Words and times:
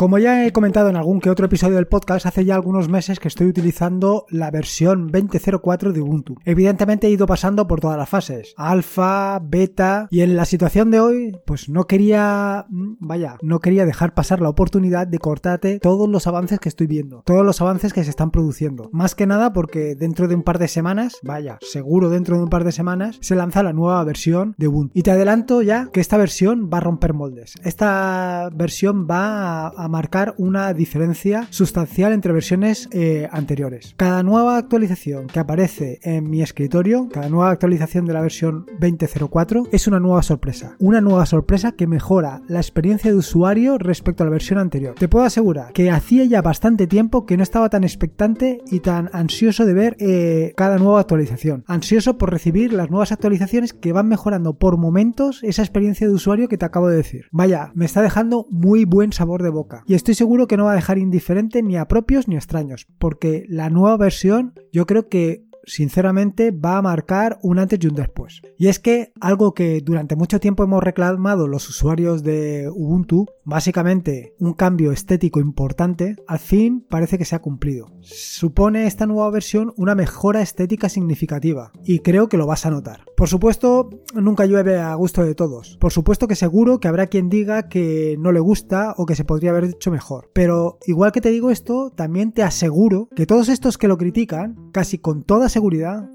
Como 0.00 0.16
ya 0.16 0.46
he 0.46 0.52
comentado 0.54 0.88
en 0.88 0.96
algún 0.96 1.20
que 1.20 1.28
otro 1.28 1.44
episodio 1.44 1.76
del 1.76 1.86
podcast, 1.86 2.24
hace 2.24 2.46
ya 2.46 2.54
algunos 2.54 2.88
meses 2.88 3.20
que 3.20 3.28
estoy 3.28 3.48
utilizando 3.48 4.24
la 4.30 4.50
versión 4.50 5.12
20.04 5.12 5.92
de 5.92 6.00
Ubuntu. 6.00 6.36
Evidentemente 6.46 7.06
he 7.06 7.10
ido 7.10 7.26
pasando 7.26 7.66
por 7.66 7.80
todas 7.80 7.98
las 7.98 8.08
fases, 8.08 8.54
alfa, 8.56 9.38
beta, 9.40 10.08
y 10.10 10.22
en 10.22 10.36
la 10.36 10.46
situación 10.46 10.90
de 10.90 11.00
hoy, 11.00 11.36
pues 11.44 11.68
no 11.68 11.86
quería, 11.86 12.64
mm, 12.70 12.94
vaya, 13.00 13.36
no 13.42 13.60
quería 13.60 13.84
dejar 13.84 14.14
pasar 14.14 14.40
la 14.40 14.48
oportunidad 14.48 15.06
de 15.06 15.18
cortarte 15.18 15.80
todos 15.80 16.08
los 16.08 16.26
avances 16.26 16.60
que 16.60 16.70
estoy 16.70 16.86
viendo, 16.86 17.20
todos 17.26 17.44
los 17.44 17.60
avances 17.60 17.92
que 17.92 18.02
se 18.02 18.08
están 18.08 18.30
produciendo. 18.30 18.88
Más 18.92 19.14
que 19.14 19.26
nada 19.26 19.52
porque 19.52 19.96
dentro 19.96 20.28
de 20.28 20.34
un 20.34 20.44
par 20.44 20.58
de 20.58 20.68
semanas, 20.68 21.18
vaya, 21.22 21.58
seguro 21.60 22.08
dentro 22.08 22.38
de 22.38 22.44
un 22.44 22.48
par 22.48 22.64
de 22.64 22.72
semanas, 22.72 23.18
se 23.20 23.34
lanza 23.34 23.62
la 23.62 23.74
nueva 23.74 24.02
versión 24.04 24.54
de 24.56 24.68
Ubuntu. 24.68 24.98
Y 24.98 25.02
te 25.02 25.10
adelanto 25.10 25.60
ya 25.60 25.90
que 25.92 26.00
esta 26.00 26.16
versión 26.16 26.70
va 26.72 26.78
a 26.78 26.80
romper 26.80 27.12
moldes. 27.12 27.52
Esta 27.64 28.48
versión 28.54 29.06
va 29.06 29.66
a 29.66 29.89
marcar 29.90 30.34
una 30.38 30.72
diferencia 30.72 31.46
sustancial 31.50 32.12
entre 32.12 32.32
versiones 32.32 32.88
eh, 32.92 33.28
anteriores. 33.30 33.94
Cada 33.96 34.22
nueva 34.22 34.56
actualización 34.56 35.26
que 35.26 35.40
aparece 35.40 36.00
en 36.02 36.30
mi 36.30 36.42
escritorio, 36.42 37.08
cada 37.12 37.28
nueva 37.28 37.50
actualización 37.50 38.06
de 38.06 38.14
la 38.14 38.22
versión 38.22 38.66
20.04 38.78 39.68
es 39.72 39.86
una 39.86 40.00
nueva 40.00 40.22
sorpresa. 40.22 40.76
Una 40.78 41.00
nueva 41.00 41.26
sorpresa 41.26 41.72
que 41.72 41.86
mejora 41.86 42.42
la 42.48 42.60
experiencia 42.60 43.10
de 43.10 43.16
usuario 43.16 43.78
respecto 43.78 44.22
a 44.22 44.26
la 44.26 44.32
versión 44.32 44.58
anterior. 44.58 44.94
Te 44.98 45.08
puedo 45.08 45.24
asegurar 45.24 45.72
que 45.72 45.90
hacía 45.90 46.24
ya 46.24 46.42
bastante 46.42 46.86
tiempo 46.86 47.26
que 47.26 47.36
no 47.36 47.42
estaba 47.42 47.68
tan 47.68 47.84
expectante 47.84 48.60
y 48.70 48.80
tan 48.80 49.10
ansioso 49.12 49.66
de 49.66 49.74
ver 49.74 49.96
eh, 49.98 50.52
cada 50.56 50.78
nueva 50.78 51.00
actualización. 51.00 51.64
Ansioso 51.66 52.18
por 52.18 52.30
recibir 52.30 52.72
las 52.72 52.90
nuevas 52.90 53.12
actualizaciones 53.12 53.72
que 53.72 53.92
van 53.92 54.08
mejorando 54.08 54.54
por 54.54 54.76
momentos 54.76 55.40
esa 55.42 55.62
experiencia 55.62 56.06
de 56.06 56.14
usuario 56.14 56.48
que 56.48 56.58
te 56.58 56.64
acabo 56.64 56.88
de 56.88 56.96
decir. 56.96 57.26
Vaya, 57.30 57.72
me 57.74 57.84
está 57.84 58.02
dejando 58.02 58.46
muy 58.50 58.84
buen 58.84 59.12
sabor 59.12 59.42
de 59.42 59.50
boca. 59.50 59.79
Y 59.86 59.94
estoy 59.94 60.14
seguro 60.14 60.46
que 60.46 60.56
no 60.56 60.64
va 60.64 60.72
a 60.72 60.76
dejar 60.76 60.98
indiferente 60.98 61.62
ni 61.62 61.76
a 61.76 61.86
propios 61.86 62.28
ni 62.28 62.34
a 62.34 62.38
extraños, 62.38 62.86
porque 62.98 63.44
la 63.48 63.70
nueva 63.70 63.96
versión 63.96 64.54
yo 64.72 64.86
creo 64.86 65.08
que 65.08 65.44
sinceramente 65.70 66.50
va 66.50 66.78
a 66.78 66.82
marcar 66.82 67.38
un 67.42 67.58
antes 67.58 67.78
y 67.82 67.86
un 67.86 67.94
después. 67.94 68.42
Y 68.58 68.68
es 68.68 68.78
que 68.78 69.12
algo 69.20 69.54
que 69.54 69.80
durante 69.80 70.16
mucho 70.16 70.40
tiempo 70.40 70.64
hemos 70.64 70.82
reclamado 70.82 71.46
los 71.46 71.68
usuarios 71.68 72.22
de 72.22 72.68
Ubuntu, 72.68 73.26
básicamente 73.44 74.34
un 74.38 74.54
cambio 74.54 74.92
estético 74.92 75.40
importante, 75.40 76.16
al 76.26 76.38
fin 76.38 76.84
parece 76.88 77.18
que 77.18 77.24
se 77.24 77.36
ha 77.36 77.40
cumplido. 77.40 77.86
Supone 78.00 78.86
esta 78.86 79.06
nueva 79.06 79.30
versión 79.30 79.72
una 79.76 79.94
mejora 79.94 80.42
estética 80.42 80.88
significativa 80.88 81.72
y 81.84 82.00
creo 82.00 82.28
que 82.28 82.36
lo 82.36 82.46
vas 82.46 82.66
a 82.66 82.70
notar. 82.70 83.04
Por 83.16 83.28
supuesto, 83.28 83.90
nunca 84.14 84.46
llueve 84.46 84.78
a 84.78 84.94
gusto 84.94 85.22
de 85.24 85.34
todos. 85.34 85.76
Por 85.78 85.92
supuesto 85.92 86.26
que 86.26 86.36
seguro 86.36 86.80
que 86.80 86.88
habrá 86.88 87.06
quien 87.06 87.28
diga 87.28 87.68
que 87.68 88.16
no 88.18 88.32
le 88.32 88.40
gusta 88.40 88.94
o 88.96 89.06
que 89.06 89.14
se 89.14 89.24
podría 89.24 89.50
haber 89.50 89.64
hecho 89.64 89.90
mejor. 89.90 90.30
Pero 90.32 90.78
igual 90.86 91.12
que 91.12 91.20
te 91.20 91.30
digo 91.30 91.50
esto, 91.50 91.90
también 91.94 92.32
te 92.32 92.42
aseguro 92.42 93.08
que 93.14 93.26
todos 93.26 93.48
estos 93.48 93.78
que 93.78 93.88
lo 93.88 93.98
critican, 93.98 94.70
casi 94.72 94.98
con 94.98 95.22
toda 95.22 95.48
seguridad, 95.48 95.59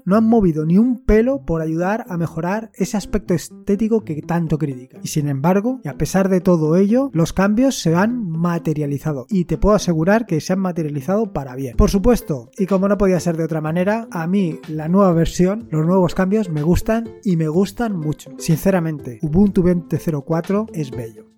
no 0.04 0.16
han 0.16 0.28
movido 0.28 0.66
ni 0.66 0.78
un 0.78 1.04
pelo 1.04 1.44
por 1.44 1.62
ayudar 1.62 2.04
a 2.08 2.16
mejorar 2.16 2.70
ese 2.74 2.96
aspecto 2.96 3.34
estético 3.34 4.04
que 4.04 4.20
tanto 4.22 4.58
critican. 4.58 5.00
Y 5.02 5.08
sin 5.08 5.28
embargo, 5.28 5.80
y 5.84 5.88
a 5.88 5.96
pesar 5.96 6.28
de 6.28 6.40
todo 6.40 6.76
ello, 6.76 7.10
los 7.12 7.32
cambios 7.32 7.78
se 7.78 7.94
han 7.94 8.28
materializado. 8.30 9.26
Y 9.28 9.44
te 9.44 9.58
puedo 9.58 9.76
asegurar 9.76 10.26
que 10.26 10.40
se 10.40 10.52
han 10.52 10.60
materializado 10.60 11.32
para 11.32 11.54
bien. 11.54 11.76
Por 11.76 11.90
supuesto, 11.90 12.50
y 12.58 12.66
como 12.66 12.88
no 12.88 12.98
podía 12.98 13.20
ser 13.20 13.36
de 13.36 13.44
otra 13.44 13.60
manera, 13.60 14.08
a 14.10 14.26
mí 14.26 14.58
la 14.68 14.88
nueva 14.88 15.12
versión, 15.12 15.68
los 15.70 15.86
nuevos 15.86 16.14
cambios 16.14 16.48
me 16.48 16.62
gustan 16.62 17.08
y 17.24 17.36
me 17.36 17.48
gustan 17.48 17.96
mucho. 17.96 18.30
Sinceramente, 18.38 19.18
Ubuntu 19.22 19.62
20.04 19.62 20.70
es 20.72 20.90
bello. 20.90 21.35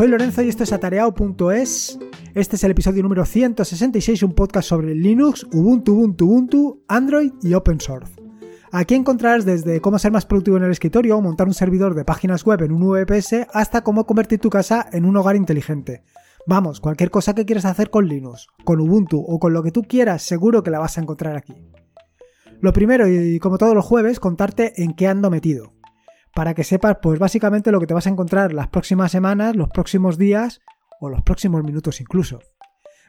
Soy 0.00 0.08
Lorenzo 0.08 0.40
y 0.40 0.48
esto 0.48 0.64
es 0.64 0.72
atareado.es. 0.72 1.98
Este 2.32 2.56
es 2.56 2.64
el 2.64 2.70
episodio 2.70 3.02
número 3.02 3.26
166, 3.26 4.22
un 4.22 4.32
podcast 4.32 4.66
sobre 4.66 4.94
Linux, 4.94 5.46
Ubuntu, 5.52 5.92
Ubuntu, 5.92 6.24
Ubuntu, 6.24 6.84
Android 6.88 7.32
y 7.42 7.52
Open 7.52 7.78
Source. 7.78 8.14
Aquí 8.72 8.94
encontrarás 8.94 9.44
desde 9.44 9.82
cómo 9.82 9.98
ser 9.98 10.10
más 10.10 10.24
productivo 10.24 10.56
en 10.56 10.62
el 10.62 10.70
escritorio 10.70 11.20
montar 11.20 11.48
un 11.48 11.52
servidor 11.52 11.94
de 11.94 12.06
páginas 12.06 12.46
web 12.46 12.62
en 12.62 12.72
un 12.72 12.80
VPS 12.80 13.46
hasta 13.52 13.82
cómo 13.82 14.06
convertir 14.06 14.38
tu 14.38 14.48
casa 14.48 14.88
en 14.90 15.04
un 15.04 15.18
hogar 15.18 15.36
inteligente. 15.36 16.02
Vamos, 16.46 16.80
cualquier 16.80 17.10
cosa 17.10 17.34
que 17.34 17.44
quieras 17.44 17.66
hacer 17.66 17.90
con 17.90 18.08
Linux, 18.08 18.46
con 18.64 18.80
Ubuntu 18.80 19.20
o 19.20 19.38
con 19.38 19.52
lo 19.52 19.62
que 19.62 19.70
tú 19.70 19.82
quieras, 19.82 20.22
seguro 20.22 20.62
que 20.62 20.70
la 20.70 20.78
vas 20.78 20.96
a 20.96 21.02
encontrar 21.02 21.36
aquí. 21.36 21.52
Lo 22.62 22.72
primero, 22.72 23.06
y 23.06 23.38
como 23.38 23.58
todos 23.58 23.74
los 23.74 23.84
jueves, 23.84 24.18
contarte 24.18 24.82
en 24.82 24.94
qué 24.94 25.08
ando 25.08 25.28
metido 25.28 25.74
para 26.40 26.54
que 26.54 26.64
sepas 26.64 26.96
pues 27.02 27.18
básicamente 27.18 27.70
lo 27.70 27.80
que 27.80 27.86
te 27.86 27.92
vas 27.92 28.06
a 28.06 28.08
encontrar 28.08 28.54
las 28.54 28.68
próximas 28.68 29.12
semanas, 29.12 29.54
los 29.56 29.68
próximos 29.68 30.16
días 30.16 30.62
o 30.98 31.10
los 31.10 31.20
próximos 31.20 31.62
minutos 31.62 32.00
incluso. 32.00 32.38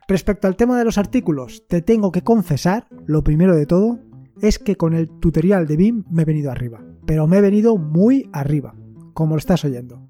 Respecto 0.06 0.50
al 0.50 0.58
tema 0.58 0.78
de 0.78 0.84
los 0.84 0.98
artículos, 0.98 1.66
te 1.70 1.82
tengo 1.82 2.12
que 2.12 2.24
confesar, 2.24 2.90
lo 3.06 3.24
primero 3.24 3.56
de 3.56 3.66
todo, 3.66 4.00
es 4.42 4.60
que 4.60 4.76
con 4.76 4.94
el 4.94 5.10
tutorial 5.22 5.66
de 5.66 5.78
BIM 5.78 6.04
me 6.12 6.24
he 6.24 6.26
venido 6.26 6.52
arriba, 6.52 6.84
pero 7.06 7.26
me 7.26 7.38
he 7.38 7.42
venido 7.42 7.78
muy 7.78 8.30
arriba, 8.34 8.76
como 9.14 9.36
lo 9.36 9.40
estás 9.40 9.64
oyendo. 9.64 10.10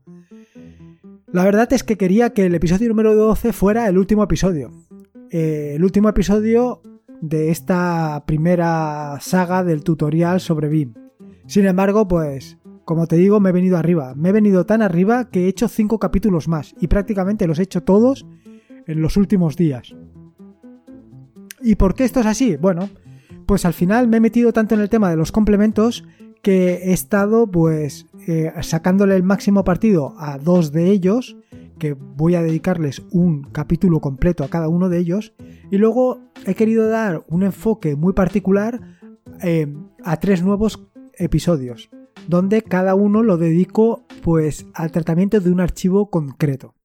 La 1.31 1.43
verdad 1.43 1.71
es 1.73 1.83
que 1.83 1.97
quería 1.97 2.33
que 2.33 2.47
el 2.47 2.55
episodio 2.55 2.89
número 2.89 3.13
12 3.13 3.53
fuera 3.53 3.88
el 3.88 3.99
último 3.99 4.23
episodio. 4.23 4.71
Eh, 5.29 5.73
el 5.75 5.83
último 5.83 6.09
episodio 6.09 6.81
de 7.21 7.51
esta 7.51 8.23
primera 8.25 9.19
saga 9.21 9.63
del 9.63 9.83
tutorial 9.83 10.39
sobre 10.39 10.69
BIM. 10.69 10.95
Sin 11.45 11.67
embargo, 11.67 12.07
pues 12.07 12.57
como 12.91 13.07
te 13.07 13.16
digo, 13.16 13.40
me 13.40 13.52
he 13.52 13.53
venido 13.53 13.78
arriba. 13.78 14.16
Me 14.16 14.28
he 14.28 14.31
venido 14.34 14.66
tan 14.66 14.81
arriba 14.81 15.29
que 15.29 15.46
he 15.46 15.47
hecho 15.47 15.69
5 15.69 15.97
capítulos 15.97 16.50
más 16.50 16.75
y 16.81 16.88
prácticamente 16.88 17.47
los 17.47 17.57
he 17.57 17.63
hecho 17.63 17.84
todos 17.84 18.25
en 18.85 19.02
los 19.02 19.16
últimos 19.16 19.56
días. 19.56 19.96
¿Y 21.62 21.75
por 21.75 21.96
qué 21.96 22.03
esto 22.03 22.19
es 22.19 22.25
así? 22.25 22.57
Bueno, 22.57 22.90
pues 23.46 23.63
al 23.63 23.72
final 23.72 24.09
me 24.09 24.18
he 24.18 24.19
metido 24.19 24.51
tanto 24.51 24.75
en 24.75 24.81
el 24.81 24.90
tema 24.90 25.09
de 25.09 25.16
los 25.16 25.31
complementos 25.31 26.03
que 26.41 26.81
he 26.84 26.91
estado 26.91 27.50
pues 27.50 28.07
eh, 28.28 28.51
sacándole 28.59 29.16
el 29.16 29.24
máximo 29.24 29.63
partido 29.63 30.13
a 30.18 30.38
dos 30.38 30.74
de 30.74 30.91
ellos, 30.91 31.38
que 31.80 31.94
voy 31.94 32.35
a 32.35 32.41
dedicarles 32.41 33.03
un 33.09 33.44
capítulo 33.53 34.01
completo 34.01 34.44
a 34.44 34.50
cada 34.50 34.68
uno 34.68 34.90
de 34.90 34.97
ellos, 34.97 35.34
y 35.72 35.78
luego 35.78 36.19
he 36.46 36.56
querido 36.56 36.90
dar 36.90 37.24
un 37.30 37.44
enfoque 37.44 37.96
muy 37.96 38.12
particular 38.12 38.81
eh, 39.41 39.74
a 40.03 40.18
tres 40.18 40.44
nuevos 40.44 40.85
episodios 41.18 41.90
donde 42.27 42.61
cada 42.61 42.95
uno 42.95 43.23
lo 43.23 43.37
dedico 43.37 44.05
pues 44.21 44.65
al 44.73 44.91
tratamiento 44.91 45.39
de 45.39 45.51
un 45.51 45.59
archivo 45.59 46.09
concreto. 46.09 46.75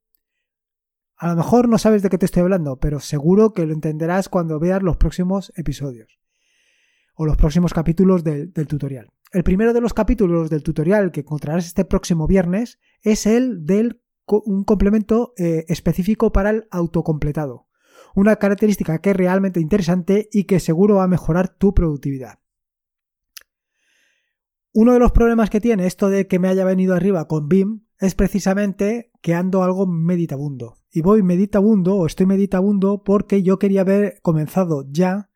A 1.17 1.29
lo 1.29 1.37
mejor 1.37 1.69
no 1.69 1.79
sabes 1.79 2.03
de 2.03 2.11
qué 2.11 2.19
te 2.19 2.27
estoy 2.27 2.43
hablando, 2.43 2.77
pero 2.79 3.01
seguro 3.01 3.53
que 3.53 3.65
lo 3.65 3.73
entenderás 3.73 4.29
cuando 4.29 4.59
veas 4.59 4.83
los 4.83 4.97
próximos 4.97 5.53
episodios 5.57 6.19
o 7.15 7.25
los 7.25 7.37
próximos 7.37 7.73
capítulos 7.73 8.23
del, 8.23 8.53
tutorial. 8.53 9.09
El 9.33 9.43
primero 9.43 9.73
de 9.73 9.81
los 9.81 9.95
capítulos 9.95 10.51
del 10.51 10.63
tutorial 10.63 11.11
que 11.13 11.21
encontrarás 11.21 11.67
este 11.67 11.87
próximo 11.87 12.27
viernes 12.27 12.79
es 13.03 13.27
el 13.27 13.65
del 13.65 14.03
un 14.27 14.65
complemento 14.65 15.33
eh, 15.39 15.65
específico 15.69 16.33
para 16.33 16.51
el 16.51 16.67
autocompletado. 16.71 17.69
Una 18.15 18.37
característica 18.37 18.99
que 18.99 19.11
es 19.11 19.17
realmente 19.17 19.61
interesante 19.61 20.29
y 20.33 20.45
que 20.45 20.61
seguro 20.61 20.97
va 20.97 21.05
a 21.05 21.09
mejorar 21.09 21.49
tu 21.49 21.75
productividad. 21.75 22.41
Uno 24.79 24.93
de 24.93 24.99
los 24.99 25.11
problemas 25.11 25.49
que 25.49 25.59
tiene 25.59 25.87
esto 25.87 26.11
de 26.11 26.27
que 26.27 26.39
me 26.39 26.49
haya 26.49 26.63
venido 26.67 26.95
arriba 26.95 27.27
con 27.29 27.49
BIM 27.49 27.87
es 27.99 28.15
precisamente 28.15 29.11
que 29.23 29.33
ando 29.33 29.63
algo 29.63 29.87
meditabundo. 29.87 30.77
Y 30.93 31.01
voy 31.01 31.23
meditabundo 31.23 31.97
o 31.97 32.05
estoy 32.05 32.27
meditabundo 32.27 33.03
porque 33.03 33.43
yo 33.43 33.59
quería 33.59 33.81
haber 33.81 34.21
comenzado 34.21 34.85
ya, 34.91 35.31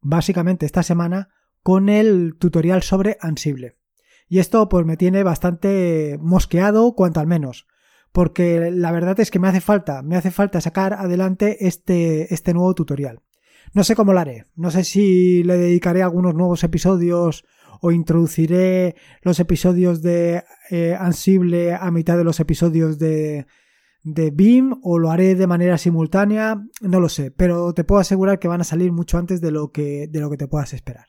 básicamente 0.00 0.66
esta 0.66 0.82
semana, 0.82 1.28
con 1.62 1.88
el 1.88 2.34
tutorial 2.36 2.82
sobre 2.82 3.16
Ansible. 3.20 3.78
Y 4.26 4.40
esto 4.40 4.68
pues 4.68 4.84
me 4.84 4.96
tiene 4.96 5.22
bastante 5.22 6.18
mosqueado, 6.20 6.96
cuanto 6.96 7.20
al 7.20 7.28
menos. 7.28 7.68
Porque 8.10 8.72
la 8.72 8.90
verdad 8.90 9.20
es 9.20 9.30
que 9.30 9.38
me 9.38 9.46
hace 9.46 9.60
falta, 9.60 10.02
me 10.02 10.16
hace 10.16 10.32
falta 10.32 10.60
sacar 10.60 10.94
adelante 10.94 11.68
este, 11.68 12.34
este 12.34 12.52
nuevo 12.52 12.74
tutorial. 12.74 13.20
No 13.72 13.84
sé 13.84 13.94
cómo 13.94 14.12
lo 14.12 14.18
haré. 14.18 14.46
No 14.56 14.72
sé 14.72 14.82
si 14.82 15.44
le 15.44 15.58
dedicaré 15.58 16.02
algunos 16.02 16.34
nuevos 16.34 16.64
episodios 16.64 17.44
o 17.84 17.92
introduciré 17.92 18.96
los 19.20 19.38
episodios 19.40 20.00
de 20.00 20.42
eh, 20.70 20.96
Ansible 20.98 21.74
a 21.74 21.90
mitad 21.90 22.16
de 22.16 22.24
los 22.24 22.40
episodios 22.40 22.98
de, 22.98 23.46
de 24.02 24.30
BIM 24.30 24.80
o 24.82 24.98
lo 24.98 25.10
haré 25.10 25.34
de 25.34 25.46
manera 25.46 25.76
simultánea, 25.76 26.64
no 26.80 26.98
lo 26.98 27.10
sé, 27.10 27.30
pero 27.30 27.74
te 27.74 27.84
puedo 27.84 28.00
asegurar 28.00 28.38
que 28.38 28.48
van 28.48 28.62
a 28.62 28.64
salir 28.64 28.90
mucho 28.90 29.18
antes 29.18 29.42
de 29.42 29.50
lo 29.50 29.70
que, 29.70 30.08
de 30.08 30.20
lo 30.20 30.30
que 30.30 30.38
te 30.38 30.48
puedas 30.48 30.72
esperar. 30.72 31.04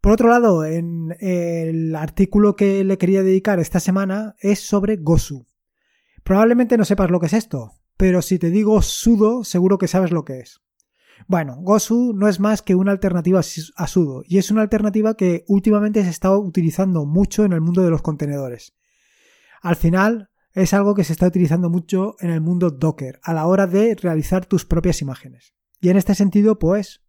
Por 0.00 0.12
otro 0.12 0.28
lado, 0.28 0.64
en 0.64 1.16
el 1.18 1.96
artículo 1.96 2.54
que 2.54 2.84
le 2.84 2.96
quería 2.96 3.24
dedicar 3.24 3.58
esta 3.58 3.80
semana 3.80 4.36
es 4.38 4.60
sobre 4.60 4.98
Gosu. 4.98 5.48
Probablemente 6.22 6.78
no 6.78 6.84
sepas 6.84 7.10
lo 7.10 7.18
que 7.18 7.26
es 7.26 7.32
esto, 7.32 7.72
pero 7.96 8.22
si 8.22 8.38
te 8.38 8.50
digo 8.50 8.82
sudo, 8.82 9.42
seguro 9.42 9.78
que 9.78 9.88
sabes 9.88 10.12
lo 10.12 10.24
que 10.24 10.38
es. 10.38 10.60
Bueno, 11.26 11.56
Gosu 11.60 12.12
no 12.14 12.28
es 12.28 12.40
más 12.40 12.62
que 12.62 12.74
una 12.74 12.92
alternativa 12.92 13.40
a 13.40 13.86
sudo 13.86 14.22
y 14.26 14.38
es 14.38 14.50
una 14.50 14.62
alternativa 14.62 15.14
que 15.14 15.44
últimamente 15.48 16.02
se 16.02 16.10
está 16.10 16.36
utilizando 16.36 17.06
mucho 17.06 17.44
en 17.44 17.52
el 17.52 17.60
mundo 17.60 17.82
de 17.82 17.90
los 17.90 18.02
contenedores. 18.02 18.74
Al 19.62 19.76
final 19.76 20.30
es 20.52 20.74
algo 20.74 20.94
que 20.94 21.04
se 21.04 21.12
está 21.12 21.26
utilizando 21.26 21.70
mucho 21.70 22.16
en 22.20 22.30
el 22.30 22.40
mundo 22.40 22.70
Docker 22.70 23.20
a 23.22 23.32
la 23.32 23.46
hora 23.46 23.66
de 23.66 23.94
realizar 23.94 24.46
tus 24.46 24.64
propias 24.64 25.02
imágenes. 25.02 25.54
Y 25.80 25.90
en 25.90 25.96
este 25.96 26.14
sentido, 26.14 26.58
pues 26.58 27.02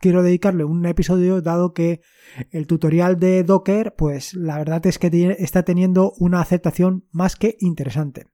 quiero 0.00 0.22
dedicarle 0.22 0.64
un 0.64 0.84
episodio 0.86 1.40
dado 1.40 1.72
que 1.72 2.00
el 2.50 2.66
tutorial 2.66 3.18
de 3.18 3.44
Docker, 3.44 3.94
pues 3.96 4.34
la 4.34 4.58
verdad 4.58 4.84
es 4.86 4.98
que 4.98 5.36
está 5.38 5.62
teniendo 5.62 6.12
una 6.18 6.40
aceptación 6.40 7.06
más 7.12 7.36
que 7.36 7.56
interesante. 7.60 8.26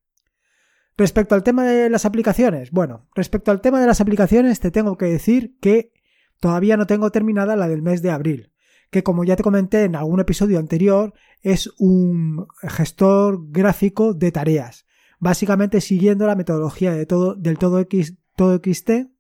Respecto 1.02 1.34
al 1.34 1.42
tema 1.42 1.64
de 1.64 1.90
las 1.90 2.04
aplicaciones, 2.04 2.70
bueno, 2.70 3.08
respecto 3.16 3.50
al 3.50 3.60
tema 3.60 3.80
de 3.80 3.88
las 3.88 4.00
aplicaciones 4.00 4.60
te 4.60 4.70
tengo 4.70 4.96
que 4.96 5.06
decir 5.06 5.58
que 5.60 5.92
todavía 6.38 6.76
no 6.76 6.86
tengo 6.86 7.10
terminada 7.10 7.56
la 7.56 7.66
del 7.66 7.82
mes 7.82 8.02
de 8.02 8.12
abril, 8.12 8.52
que 8.88 9.02
como 9.02 9.24
ya 9.24 9.34
te 9.34 9.42
comenté 9.42 9.82
en 9.82 9.96
algún 9.96 10.20
episodio 10.20 10.60
anterior, 10.60 11.12
es 11.40 11.68
un 11.80 12.46
gestor 12.62 13.50
gráfico 13.50 14.14
de 14.14 14.30
tareas, 14.30 14.86
básicamente 15.18 15.80
siguiendo 15.80 16.24
la 16.24 16.36
metodología 16.36 16.92
de 16.92 17.04
todo, 17.04 17.34
del 17.34 17.58
todo, 17.58 17.80
X, 17.80 18.14
todo 18.36 18.60
XT, 18.64 19.10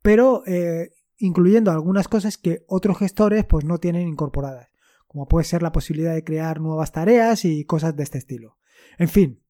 pero 0.00 0.44
eh, 0.46 0.92
incluyendo 1.18 1.72
algunas 1.72 2.08
cosas 2.08 2.38
que 2.38 2.64
otros 2.68 2.96
gestores 2.96 3.44
pues 3.44 3.66
no 3.66 3.76
tienen 3.76 4.08
incorporadas, 4.08 4.70
como 5.08 5.28
puede 5.28 5.44
ser 5.44 5.62
la 5.62 5.72
posibilidad 5.72 6.14
de 6.14 6.24
crear 6.24 6.62
nuevas 6.62 6.90
tareas 6.90 7.44
y 7.44 7.66
cosas 7.66 7.94
de 7.96 8.02
este 8.02 8.16
estilo. 8.16 8.56
En 8.96 9.10
fin, 9.10 9.41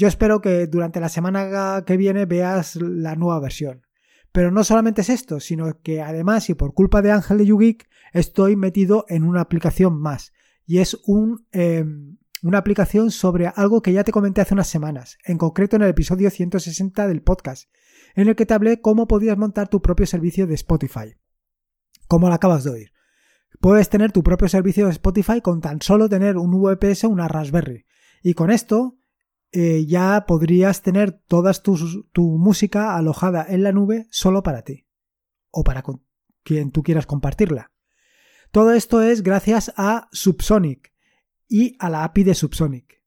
yo 0.00 0.08
espero 0.08 0.40
que 0.40 0.66
durante 0.66 0.98
la 0.98 1.10
semana 1.10 1.84
que 1.86 1.98
viene 1.98 2.24
veas 2.24 2.76
la 2.76 3.16
nueva 3.16 3.38
versión. 3.38 3.86
Pero 4.32 4.50
no 4.50 4.64
solamente 4.64 5.02
es 5.02 5.10
esto, 5.10 5.40
sino 5.40 5.82
que 5.82 6.00
además 6.00 6.48
y 6.48 6.54
por 6.54 6.72
culpa 6.72 7.02
de 7.02 7.12
Ángel 7.12 7.36
de 7.36 7.44
YouGeek 7.44 7.86
estoy 8.14 8.56
metido 8.56 9.04
en 9.08 9.24
una 9.24 9.42
aplicación 9.42 10.00
más. 10.00 10.32
Y 10.64 10.78
es 10.78 10.96
un, 11.04 11.46
em, 11.52 12.16
una 12.42 12.56
aplicación 12.56 13.10
sobre 13.10 13.48
algo 13.48 13.82
que 13.82 13.92
ya 13.92 14.02
te 14.02 14.10
comenté 14.10 14.40
hace 14.40 14.54
unas 14.54 14.68
semanas, 14.68 15.18
en 15.22 15.36
concreto 15.36 15.76
en 15.76 15.82
el 15.82 15.90
episodio 15.90 16.30
160 16.30 17.06
del 17.06 17.20
podcast, 17.20 17.70
en 18.14 18.28
el 18.28 18.36
que 18.36 18.46
te 18.46 18.54
hablé 18.54 18.80
cómo 18.80 19.06
podías 19.06 19.36
montar 19.36 19.68
tu 19.68 19.82
propio 19.82 20.06
servicio 20.06 20.46
de 20.46 20.54
Spotify. 20.54 21.18
Como 22.08 22.28
lo 22.28 22.34
acabas 22.34 22.64
de 22.64 22.70
oír. 22.70 22.92
Puedes 23.60 23.90
tener 23.90 24.12
tu 24.12 24.22
propio 24.22 24.48
servicio 24.48 24.86
de 24.86 24.92
Spotify 24.92 25.42
con 25.42 25.60
tan 25.60 25.82
solo 25.82 26.08
tener 26.08 26.38
un 26.38 26.50
VPS 26.52 27.04
o 27.04 27.10
una 27.10 27.28
Raspberry. 27.28 27.84
Y 28.22 28.32
con 28.32 28.50
esto 28.50 28.99
eh, 29.52 29.84
ya 29.86 30.26
podrías 30.26 30.82
tener 30.82 31.12
toda 31.12 31.52
tu 31.52 32.22
música 32.38 32.96
alojada 32.96 33.44
en 33.48 33.64
la 33.64 33.72
nube 33.72 34.06
solo 34.10 34.42
para 34.42 34.62
ti 34.62 34.86
o 35.50 35.64
para 35.64 35.82
quien 36.44 36.70
tú 36.70 36.82
quieras 36.82 37.06
compartirla. 37.06 37.72
Todo 38.52 38.72
esto 38.72 39.02
es 39.02 39.22
gracias 39.22 39.72
a 39.76 40.08
Subsonic 40.12 40.92
y 41.48 41.76
a 41.78 41.90
la 41.90 42.04
API 42.04 42.24
de 42.24 42.34
Subsonic. 42.34 43.02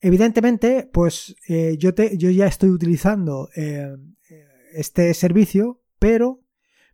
Evidentemente, 0.00 0.88
pues 0.92 1.34
eh, 1.48 1.76
yo, 1.76 1.92
te, 1.92 2.16
yo, 2.16 2.30
ya 2.30 2.46
estoy 2.46 2.70
utilizando 2.70 3.48
eh, 3.56 3.96
este 4.72 5.12
servicio, 5.12 5.82
pero 5.98 6.44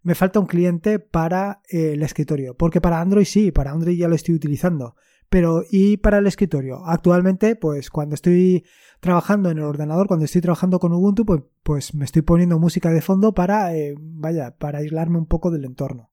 me 0.02 0.14
falta 0.14 0.40
un 0.40 0.46
cliente 0.46 0.98
para 0.98 1.62
el 1.68 2.02
escritorio, 2.02 2.56
porque 2.56 2.80
para 2.80 3.00
Android 3.00 3.26
sí, 3.26 3.50
para 3.52 3.72
Android 3.72 3.98
ya 3.98 4.08
lo 4.08 4.14
estoy 4.14 4.34
utilizando, 4.34 4.96
pero, 5.34 5.64
¿y 5.68 5.96
para 5.96 6.18
el 6.18 6.28
escritorio? 6.28 6.86
Actualmente, 6.86 7.56
pues 7.56 7.90
cuando 7.90 8.14
estoy 8.14 8.64
trabajando 9.00 9.50
en 9.50 9.58
el 9.58 9.64
ordenador, 9.64 10.06
cuando 10.06 10.26
estoy 10.26 10.40
trabajando 10.40 10.78
con 10.78 10.92
Ubuntu, 10.92 11.26
pues, 11.26 11.42
pues 11.64 11.92
me 11.92 12.04
estoy 12.04 12.22
poniendo 12.22 12.60
música 12.60 12.90
de 12.90 13.00
fondo 13.00 13.34
para, 13.34 13.74
eh, 13.74 13.96
vaya, 13.98 14.56
para 14.56 14.78
aislarme 14.78 15.18
un 15.18 15.26
poco 15.26 15.50
del 15.50 15.64
entorno. 15.64 16.12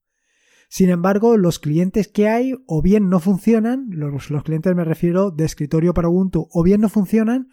Sin 0.69 0.89
embargo, 0.89 1.37
los 1.37 1.59
clientes 1.59 2.07
que 2.07 2.29
hay 2.29 2.55
o 2.65 2.81
bien 2.81 3.09
no 3.09 3.19
funcionan, 3.19 3.89
los, 3.91 4.31
los 4.31 4.41
clientes 4.41 4.73
me 4.73 4.85
refiero 4.85 5.29
de 5.29 5.45
escritorio 5.45 5.93
para 5.93 6.09
Ubuntu, 6.09 6.47
o 6.51 6.63
bien 6.63 6.81
no 6.81 6.89
funcionan, 6.89 7.49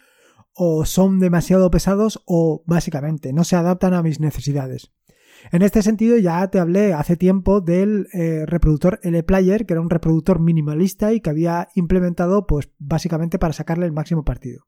o 0.55 0.85
son 0.85 1.19
demasiado 1.19 1.69
pesados, 1.69 2.23
o 2.25 2.63
básicamente 2.65 3.31
no 3.31 3.43
se 3.43 3.57
adaptan 3.57 3.93
a 3.93 4.01
mis 4.01 4.19
necesidades. 4.19 4.91
En 5.51 5.61
este 5.61 5.81
sentido 5.81 6.17
ya 6.17 6.47
te 6.49 6.59
hablé 6.59 6.93
hace 6.93 7.15
tiempo 7.15 7.61
del 7.61 8.07
eh, 8.13 8.45
reproductor 8.45 8.99
LPlayer, 9.03 9.65
que 9.65 9.73
era 9.73 9.81
un 9.81 9.89
reproductor 9.89 10.39
minimalista 10.39 11.13
y 11.13 11.21
que 11.21 11.29
había 11.29 11.69
implementado 11.75 12.45
pues 12.45 12.69
básicamente 12.77 13.39
para 13.39 13.53
sacarle 13.53 13.85
el 13.85 13.91
máximo 13.91 14.23
partido. 14.23 14.67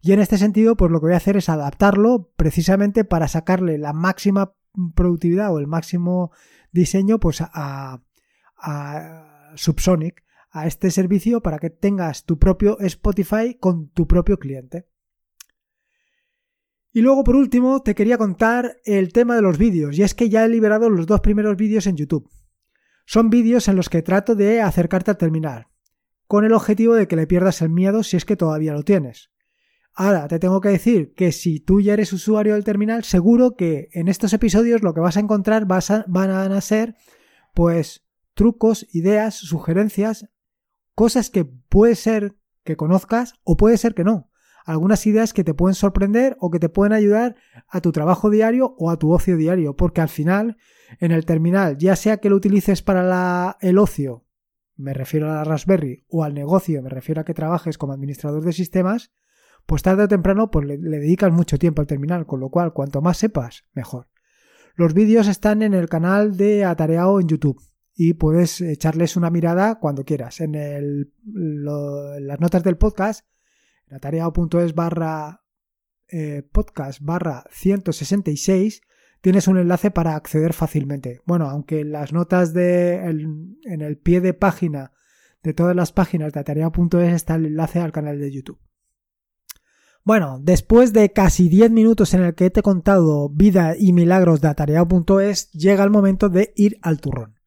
Y 0.00 0.12
en 0.12 0.20
este 0.20 0.38
sentido, 0.38 0.76
pues 0.76 0.92
lo 0.92 1.00
que 1.00 1.06
voy 1.06 1.14
a 1.14 1.18
hacer 1.18 1.36
es 1.36 1.48
adaptarlo 1.48 2.30
precisamente 2.36 3.04
para 3.04 3.28
sacarle 3.28 3.78
la 3.78 3.92
máxima 3.92 4.54
productividad 4.94 5.52
o 5.52 5.58
el 5.58 5.66
máximo 5.66 6.30
diseño 6.70 7.18
pues 7.18 7.40
a, 7.40 8.02
a 8.56 9.52
Subsonic, 9.56 10.22
a 10.50 10.66
este 10.66 10.90
servicio 10.90 11.42
para 11.42 11.58
que 11.58 11.70
tengas 11.70 12.24
tu 12.24 12.38
propio 12.38 12.78
Spotify 12.80 13.56
con 13.58 13.88
tu 13.88 14.06
propio 14.06 14.38
cliente. 14.38 14.86
Y 16.98 17.00
luego, 17.00 17.22
por 17.22 17.36
último, 17.36 17.80
te 17.80 17.94
quería 17.94 18.18
contar 18.18 18.80
el 18.84 19.12
tema 19.12 19.36
de 19.36 19.42
los 19.42 19.56
vídeos, 19.56 19.96
y 19.96 20.02
es 20.02 20.16
que 20.16 20.28
ya 20.28 20.44
he 20.44 20.48
liberado 20.48 20.90
los 20.90 21.06
dos 21.06 21.20
primeros 21.20 21.56
vídeos 21.56 21.86
en 21.86 21.94
YouTube. 21.94 22.28
Son 23.06 23.30
vídeos 23.30 23.68
en 23.68 23.76
los 23.76 23.88
que 23.88 24.02
trato 24.02 24.34
de 24.34 24.60
acercarte 24.60 25.12
al 25.12 25.16
terminal, 25.16 25.68
con 26.26 26.44
el 26.44 26.52
objetivo 26.52 26.94
de 26.96 27.06
que 27.06 27.14
le 27.14 27.28
pierdas 27.28 27.62
el 27.62 27.70
miedo 27.70 28.02
si 28.02 28.16
es 28.16 28.24
que 28.24 28.34
todavía 28.34 28.72
lo 28.72 28.82
tienes. 28.82 29.30
Ahora, 29.94 30.26
te 30.26 30.40
tengo 30.40 30.60
que 30.60 30.70
decir 30.70 31.14
que 31.14 31.30
si 31.30 31.60
tú 31.60 31.80
ya 31.80 31.92
eres 31.92 32.12
usuario 32.12 32.54
del 32.54 32.64
terminal, 32.64 33.04
seguro 33.04 33.54
que 33.54 33.90
en 33.92 34.08
estos 34.08 34.32
episodios 34.32 34.82
lo 34.82 34.92
que 34.92 35.00
vas 35.00 35.16
a 35.16 35.20
encontrar 35.20 35.66
van 35.66 36.32
a 36.52 36.60
ser, 36.60 36.96
pues, 37.54 38.08
trucos, 38.34 38.88
ideas, 38.92 39.36
sugerencias, 39.36 40.30
cosas 40.96 41.30
que 41.30 41.44
puede 41.44 41.94
ser 41.94 42.34
que 42.64 42.74
conozcas 42.74 43.34
o 43.44 43.56
puede 43.56 43.76
ser 43.76 43.94
que 43.94 44.02
no 44.02 44.27
algunas 44.68 45.06
ideas 45.06 45.32
que 45.32 45.44
te 45.44 45.54
pueden 45.54 45.74
sorprender 45.74 46.36
o 46.40 46.50
que 46.50 46.58
te 46.58 46.68
pueden 46.68 46.92
ayudar 46.92 47.36
a 47.68 47.80
tu 47.80 47.90
trabajo 47.90 48.28
diario 48.28 48.74
o 48.78 48.90
a 48.90 48.98
tu 48.98 49.12
ocio 49.12 49.38
diario, 49.38 49.74
porque 49.74 50.02
al 50.02 50.10
final 50.10 50.58
en 51.00 51.10
el 51.10 51.24
terminal, 51.24 51.78
ya 51.78 51.96
sea 51.96 52.18
que 52.18 52.28
lo 52.28 52.36
utilices 52.36 52.82
para 52.82 53.56
el 53.62 53.78
ocio, 53.78 54.26
me 54.76 54.92
refiero 54.92 55.30
a 55.30 55.36
la 55.36 55.44
Raspberry, 55.44 56.04
o 56.08 56.22
al 56.22 56.34
negocio, 56.34 56.82
me 56.82 56.90
refiero 56.90 57.22
a 57.22 57.24
que 57.24 57.32
trabajes 57.32 57.78
como 57.78 57.94
administrador 57.94 58.44
de 58.44 58.52
sistemas, 58.52 59.10
pues 59.64 59.82
tarde 59.82 60.02
o 60.02 60.08
temprano 60.08 60.50
pues 60.50 60.66
le, 60.66 60.76
dedicas 60.76 61.32
mucho 61.32 61.58
tiempo 61.58 61.80
al 61.80 61.86
terminal, 61.86 62.26
con 62.26 62.38
lo 62.38 62.50
cual 62.50 62.74
cuanto 62.74 63.00
más 63.00 63.16
sepas, 63.16 63.64
mejor. 63.72 64.08
Los 64.74 64.92
vídeos 64.92 65.28
están 65.28 65.62
en 65.62 65.72
el 65.72 65.88
canal 65.88 66.36
de 66.36 66.66
Atareado 66.66 67.20
en 67.20 67.28
YouTube 67.28 67.58
y 67.94 68.14
puedes 68.14 68.60
echarles 68.60 69.16
una 69.16 69.30
mirada 69.30 69.78
cuando 69.78 70.04
quieras. 70.04 70.42
En, 70.42 70.54
el, 70.54 71.14
en 71.26 72.26
las 72.26 72.38
notas 72.38 72.62
del 72.62 72.76
podcast 72.76 73.26
en 73.90 74.74
barra 74.74 75.42
eh, 76.08 76.42
podcast 76.52 77.00
barra 77.02 77.44
166 77.50 78.82
tienes 79.20 79.48
un 79.48 79.58
enlace 79.58 79.90
para 79.90 80.14
acceder 80.14 80.52
fácilmente. 80.52 81.20
Bueno, 81.26 81.48
aunque 81.50 81.84
las 81.84 82.12
notas 82.12 82.54
de 82.54 82.94
en 82.96 83.80
el 83.80 83.98
pie 83.98 84.20
de 84.20 84.34
página 84.34 84.92
de 85.42 85.54
todas 85.54 85.76
las 85.76 85.92
páginas 85.92 86.32
de 86.32 86.40
atareado.es 86.40 87.12
está 87.12 87.34
el 87.34 87.46
enlace 87.46 87.80
al 87.80 87.92
canal 87.92 88.18
de 88.18 88.32
YouTube. 88.32 88.60
Bueno, 90.04 90.38
después 90.40 90.92
de 90.92 91.12
casi 91.12 91.48
10 91.48 91.70
minutos 91.70 92.14
en 92.14 92.22
el 92.22 92.34
que 92.34 92.50
te 92.50 92.60
he 92.60 92.62
contado 92.62 93.28
vida 93.28 93.74
y 93.78 93.92
milagros 93.92 94.40
de 94.40 94.48
atareado.es, 94.48 95.50
llega 95.52 95.84
el 95.84 95.90
momento 95.90 96.28
de 96.30 96.52
ir 96.56 96.78
al 96.82 97.00
turrón. 97.00 97.37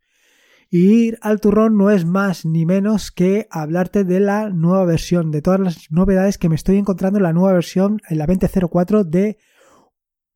Y 0.74 1.08
ir 1.08 1.20
al 1.22 1.42
turrón 1.42 1.78
no 1.78 1.92
es 1.92 2.06
más 2.06 2.46
ni 2.46 2.66
menos 2.66 3.12
que 3.12 3.46
hablarte 3.52 4.06
de 4.06 4.22
la 4.22 4.50
nueva 4.50 4.86
versión, 4.86 5.30
de 5.30 5.42
todas 5.42 5.60
las 5.60 5.92
novedades 5.92 6.38
que 6.38 6.48
me 6.48 6.56
estoy 6.56 6.78
encontrando 6.78 7.20
en 7.20 7.24
la 7.24 7.34
nueva 7.34 7.52
versión, 7.52 8.00
en 8.08 8.18
la 8.18 8.26
20.04 8.26 9.04
de 9.04 9.38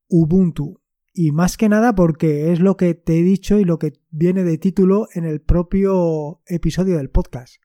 Ubuntu. 0.09 0.81
Y 1.13 1.31
más 1.31 1.55
que 1.55 1.69
nada 1.69 1.95
porque 1.95 2.51
es 2.51 2.59
lo 2.59 2.75
que 2.75 2.95
te 2.95 3.17
he 3.17 3.21
dicho 3.23 3.59
y 3.59 3.63
lo 3.63 3.79
que 3.79 3.93
viene 4.09 4.43
de 4.43 4.57
título 4.57 5.07
en 5.13 5.23
el 5.23 5.39
propio 5.39 6.41
episodio 6.47 6.97
del 6.97 7.09
podcast. 7.09 7.55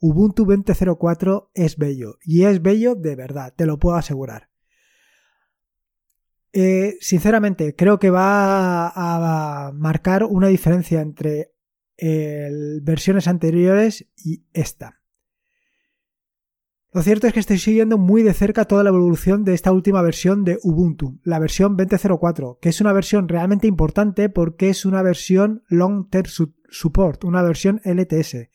Ubuntu 0.00 0.46
20.04 0.46 1.50
es 1.52 1.76
bello. 1.76 2.16
Y 2.22 2.44
es 2.44 2.62
bello 2.62 2.94
de 2.94 3.16
verdad, 3.16 3.52
te 3.54 3.66
lo 3.66 3.78
puedo 3.78 3.96
asegurar. 3.96 4.48
Eh, 6.54 6.96
sinceramente, 7.00 7.76
creo 7.76 7.98
que 7.98 8.08
va 8.08 8.88
a 8.88 9.72
marcar 9.74 10.24
una 10.24 10.48
diferencia 10.48 11.02
entre 11.02 11.53
versiones 11.98 13.28
anteriores 13.28 14.06
y 14.16 14.44
esta. 14.52 15.00
Lo 16.94 17.02
cierto 17.02 17.26
es 17.26 17.32
que 17.32 17.40
estoy 17.40 17.58
siguiendo 17.58 17.98
muy 17.98 18.22
de 18.22 18.32
cerca 18.32 18.66
toda 18.66 18.84
la 18.84 18.90
evolución 18.90 19.42
de 19.42 19.52
esta 19.52 19.72
última 19.72 20.00
versión 20.00 20.44
de 20.44 20.60
Ubuntu, 20.62 21.18
la 21.24 21.40
versión 21.40 21.76
20.04, 21.76 22.58
que 22.60 22.68
es 22.68 22.80
una 22.80 22.92
versión 22.92 23.28
realmente 23.28 23.66
importante 23.66 24.28
porque 24.28 24.68
es 24.68 24.86
una 24.86 25.02
versión 25.02 25.64
Long 25.66 26.08
Term 26.08 26.30
Support, 26.70 27.24
una 27.24 27.42
versión 27.42 27.80
LTS, 27.84 28.48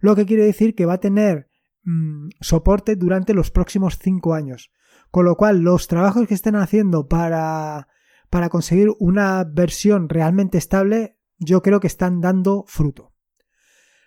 lo 0.00 0.14
que 0.14 0.26
quiere 0.26 0.44
decir 0.44 0.74
que 0.74 0.84
va 0.84 0.94
a 0.94 1.00
tener 1.00 1.48
mm, 1.84 2.28
soporte 2.38 2.96
durante 2.96 3.32
los 3.32 3.50
próximos 3.50 3.98
5 3.98 4.34
años. 4.34 4.70
Con 5.10 5.24
lo 5.24 5.36
cual, 5.36 5.60
los 5.60 5.88
trabajos 5.88 6.28
que 6.28 6.34
estén 6.34 6.56
haciendo 6.56 7.08
para, 7.08 7.88
para 8.28 8.50
conseguir 8.50 8.88
una 8.98 9.42
versión 9.44 10.10
realmente 10.10 10.58
estable, 10.58 11.16
yo 11.38 11.62
creo 11.62 11.80
que 11.80 11.86
están 11.86 12.20
dando 12.20 12.64
fruto. 12.66 13.12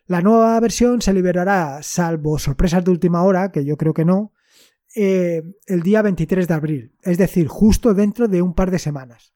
La 0.06 0.22
nueva 0.22 0.60
versión 0.60 1.02
se 1.02 1.14
liberará, 1.14 1.84
salvo 1.84 2.40
sorpresas 2.40 2.84
de 2.84 2.92
última 2.92 3.24
hora, 3.24 3.52
que 3.52 3.64
yo 3.64 3.78
creo 3.78 3.94
que 3.94 4.06
no, 4.06 4.34
eh, 4.96 5.44
el 5.68 5.84
día 5.84 6.02
23 6.02 6.48
de 6.48 6.54
abril, 6.54 6.96
es 7.04 7.18
decir, 7.18 7.48
justo 7.48 7.94
dentro 7.94 8.28
de 8.28 8.42
un 8.42 8.56
par 8.56 8.72
de 8.72 8.80
semanas. 8.80 9.34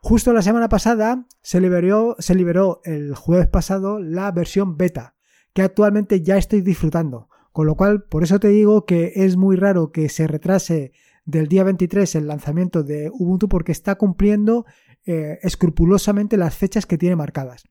Justo 0.00 0.32
la 0.32 0.42
semana 0.42 0.68
pasada 0.68 1.26
se 1.42 1.60
liberó, 1.60 2.14
se 2.18 2.34
liberó 2.34 2.80
el 2.84 3.14
jueves 3.14 3.48
pasado 3.48 3.98
la 3.98 4.30
versión 4.30 4.76
beta, 4.76 5.16
que 5.52 5.62
actualmente 5.62 6.22
ya 6.22 6.36
estoy 6.36 6.60
disfrutando. 6.60 7.28
Con 7.52 7.66
lo 7.66 7.74
cual, 7.74 8.04
por 8.04 8.22
eso 8.22 8.38
te 8.38 8.48
digo 8.48 8.84
que 8.84 9.12
es 9.16 9.36
muy 9.36 9.56
raro 9.56 9.92
que 9.92 10.08
se 10.08 10.26
retrase 10.26 10.92
del 11.24 11.48
día 11.48 11.64
23 11.64 12.14
el 12.16 12.26
lanzamiento 12.26 12.82
de 12.82 13.10
Ubuntu 13.12 13.48
porque 13.48 13.72
está 13.72 13.94
cumpliendo 13.94 14.66
eh, 15.06 15.38
escrupulosamente 15.42 16.36
las 16.36 16.56
fechas 16.56 16.86
que 16.86 16.98
tiene 16.98 17.16
marcadas. 17.16 17.64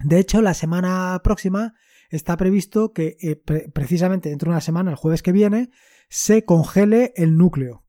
De 0.00 0.18
hecho, 0.18 0.40
la 0.42 0.54
semana 0.54 1.20
próxima 1.24 1.74
está 2.10 2.36
previsto 2.36 2.92
que 2.92 3.16
eh, 3.20 3.36
precisamente 3.72 4.28
dentro 4.28 4.50
de 4.50 4.54
una 4.54 4.60
semana, 4.60 4.90
el 4.90 4.96
jueves 4.96 5.22
que 5.22 5.32
viene, 5.32 5.70
se 6.08 6.44
congele 6.44 7.12
el 7.16 7.36
núcleo. 7.36 7.84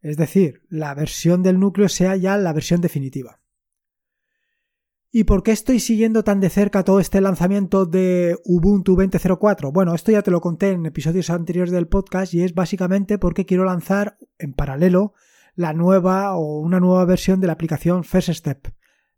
Es 0.00 0.16
decir, 0.16 0.62
la 0.68 0.94
versión 0.94 1.42
del 1.42 1.58
núcleo 1.58 1.88
sea 1.88 2.16
ya 2.16 2.36
la 2.36 2.52
versión 2.52 2.80
definitiva. 2.80 3.40
¿Y 5.10 5.24
por 5.24 5.42
qué 5.42 5.52
estoy 5.52 5.80
siguiendo 5.80 6.24
tan 6.24 6.40
de 6.40 6.50
cerca 6.50 6.84
todo 6.84 7.00
este 7.00 7.22
lanzamiento 7.22 7.86
de 7.86 8.36
Ubuntu 8.44 8.96
20.04? 8.96 9.72
Bueno, 9.72 9.94
esto 9.94 10.12
ya 10.12 10.20
te 10.20 10.30
lo 10.30 10.42
conté 10.42 10.72
en 10.72 10.84
episodios 10.84 11.30
anteriores 11.30 11.72
del 11.72 11.88
podcast 11.88 12.34
y 12.34 12.42
es 12.42 12.54
básicamente 12.54 13.16
porque 13.16 13.46
quiero 13.46 13.64
lanzar 13.64 14.18
en 14.38 14.52
paralelo 14.52 15.14
la 15.56 15.72
nueva 15.72 16.36
o 16.36 16.60
una 16.60 16.78
nueva 16.78 17.04
versión 17.06 17.40
de 17.40 17.48
la 17.48 17.54
aplicación 17.54 18.04
First 18.04 18.28
Step, 18.28 18.68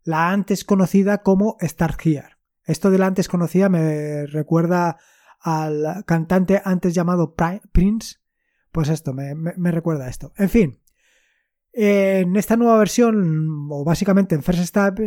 la 0.03 0.31
antes 0.31 0.63
conocida 0.63 1.19
como 1.19 1.57
Start 1.61 1.99
Here. 2.03 2.37
Esto 2.65 2.89
de 2.89 2.97
la 2.97 3.07
antes 3.07 3.27
conocida 3.27 3.69
me 3.69 4.25
recuerda 4.25 4.97
al 5.39 6.03
cantante 6.05 6.61
antes 6.63 6.93
llamado 6.95 7.35
Prince. 7.71 8.17
Pues 8.71 8.89
esto, 8.89 9.13
me, 9.13 9.71
recuerda 9.71 10.05
a 10.05 10.09
esto. 10.09 10.31
En 10.37 10.49
fin, 10.49 10.79
en 11.73 12.35
esta 12.35 12.55
nueva 12.55 12.77
versión, 12.77 13.67
o 13.69 13.83
básicamente 13.83 14.35
en 14.35 14.43
First 14.43 14.63
Step, 14.63 14.99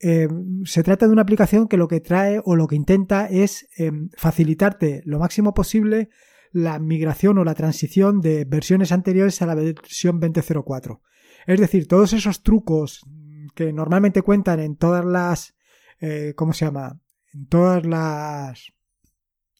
eh, 0.00 0.28
se 0.64 0.82
trata 0.82 1.06
de 1.06 1.12
una 1.12 1.22
aplicación 1.22 1.68
que 1.68 1.76
lo 1.76 1.86
que 1.86 2.00
trae 2.00 2.40
o 2.44 2.56
lo 2.56 2.66
que 2.66 2.74
intenta 2.74 3.26
es 3.26 3.68
eh, 3.78 3.92
facilitarte 4.16 5.02
lo 5.04 5.20
máximo 5.20 5.54
posible 5.54 6.10
la 6.52 6.78
migración 6.78 7.38
o 7.38 7.44
la 7.44 7.54
transición 7.54 8.20
de 8.20 8.44
versiones 8.44 8.92
anteriores 8.92 9.42
a 9.42 9.46
la 9.46 9.54
versión 9.54 10.20
20.04. 10.20 11.00
Es 11.46 11.60
decir, 11.60 11.88
todos 11.88 12.12
esos 12.12 12.42
trucos 12.42 13.04
que 13.54 13.72
normalmente 13.72 14.22
cuentan 14.22 14.60
en 14.60 14.76
todas 14.76 15.04
las, 15.04 15.54
eh, 16.00 16.34
¿cómo 16.36 16.52
se 16.52 16.66
llama? 16.66 17.00
En 17.34 17.46
todas 17.46 17.84
las 17.84 18.72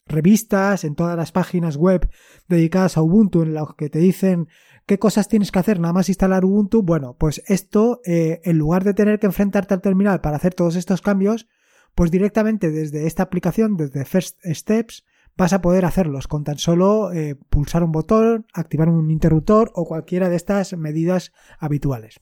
revistas, 0.05 0.83
en 0.83 0.95
todas 0.95 1.17
las 1.17 1.31
páginas 1.31 1.77
web 1.77 2.09
dedicadas 2.47 2.97
a 2.97 3.01
Ubuntu, 3.01 3.41
en 3.41 3.53
las 3.53 3.67
que 3.77 3.89
te 3.89 3.99
dicen 3.99 4.47
¿Qué 4.85 4.99
cosas 4.99 5.29
tienes 5.29 5.51
que 5.51 5.59
hacer 5.59 5.79
nada 5.79 5.93
más 5.93 6.09
instalar 6.09 6.43
Ubuntu? 6.43 6.83
Bueno, 6.83 7.15
pues 7.17 7.41
esto, 7.47 8.01
eh, 8.03 8.41
en 8.43 8.57
lugar 8.57 8.83
de 8.83 8.93
tener 8.93 9.17
que 9.17 9.27
enfrentarte 9.27 9.73
al 9.73 9.81
terminal 9.81 10.19
para 10.19 10.35
hacer 10.35 10.53
todos 10.53 10.75
estos 10.75 11.01
cambios, 11.01 11.47
pues 11.95 12.11
directamente 12.11 12.69
desde 12.69 13.07
esta 13.07 13.23
aplicación, 13.23 13.77
desde 13.77 14.03
First 14.03 14.39
Steps, 14.43 15.05
vas 15.35 15.53
a 15.53 15.61
poder 15.61 15.85
hacerlos 15.85 16.27
con 16.27 16.43
tan 16.43 16.57
solo 16.57 17.11
eh, 17.11 17.35
pulsar 17.49 17.83
un 17.83 17.91
botón, 17.91 18.45
activar 18.53 18.89
un 18.89 19.09
interruptor 19.11 19.71
o 19.73 19.85
cualquiera 19.85 20.29
de 20.29 20.35
estas 20.35 20.73
medidas 20.77 21.31
habituales. 21.59 22.19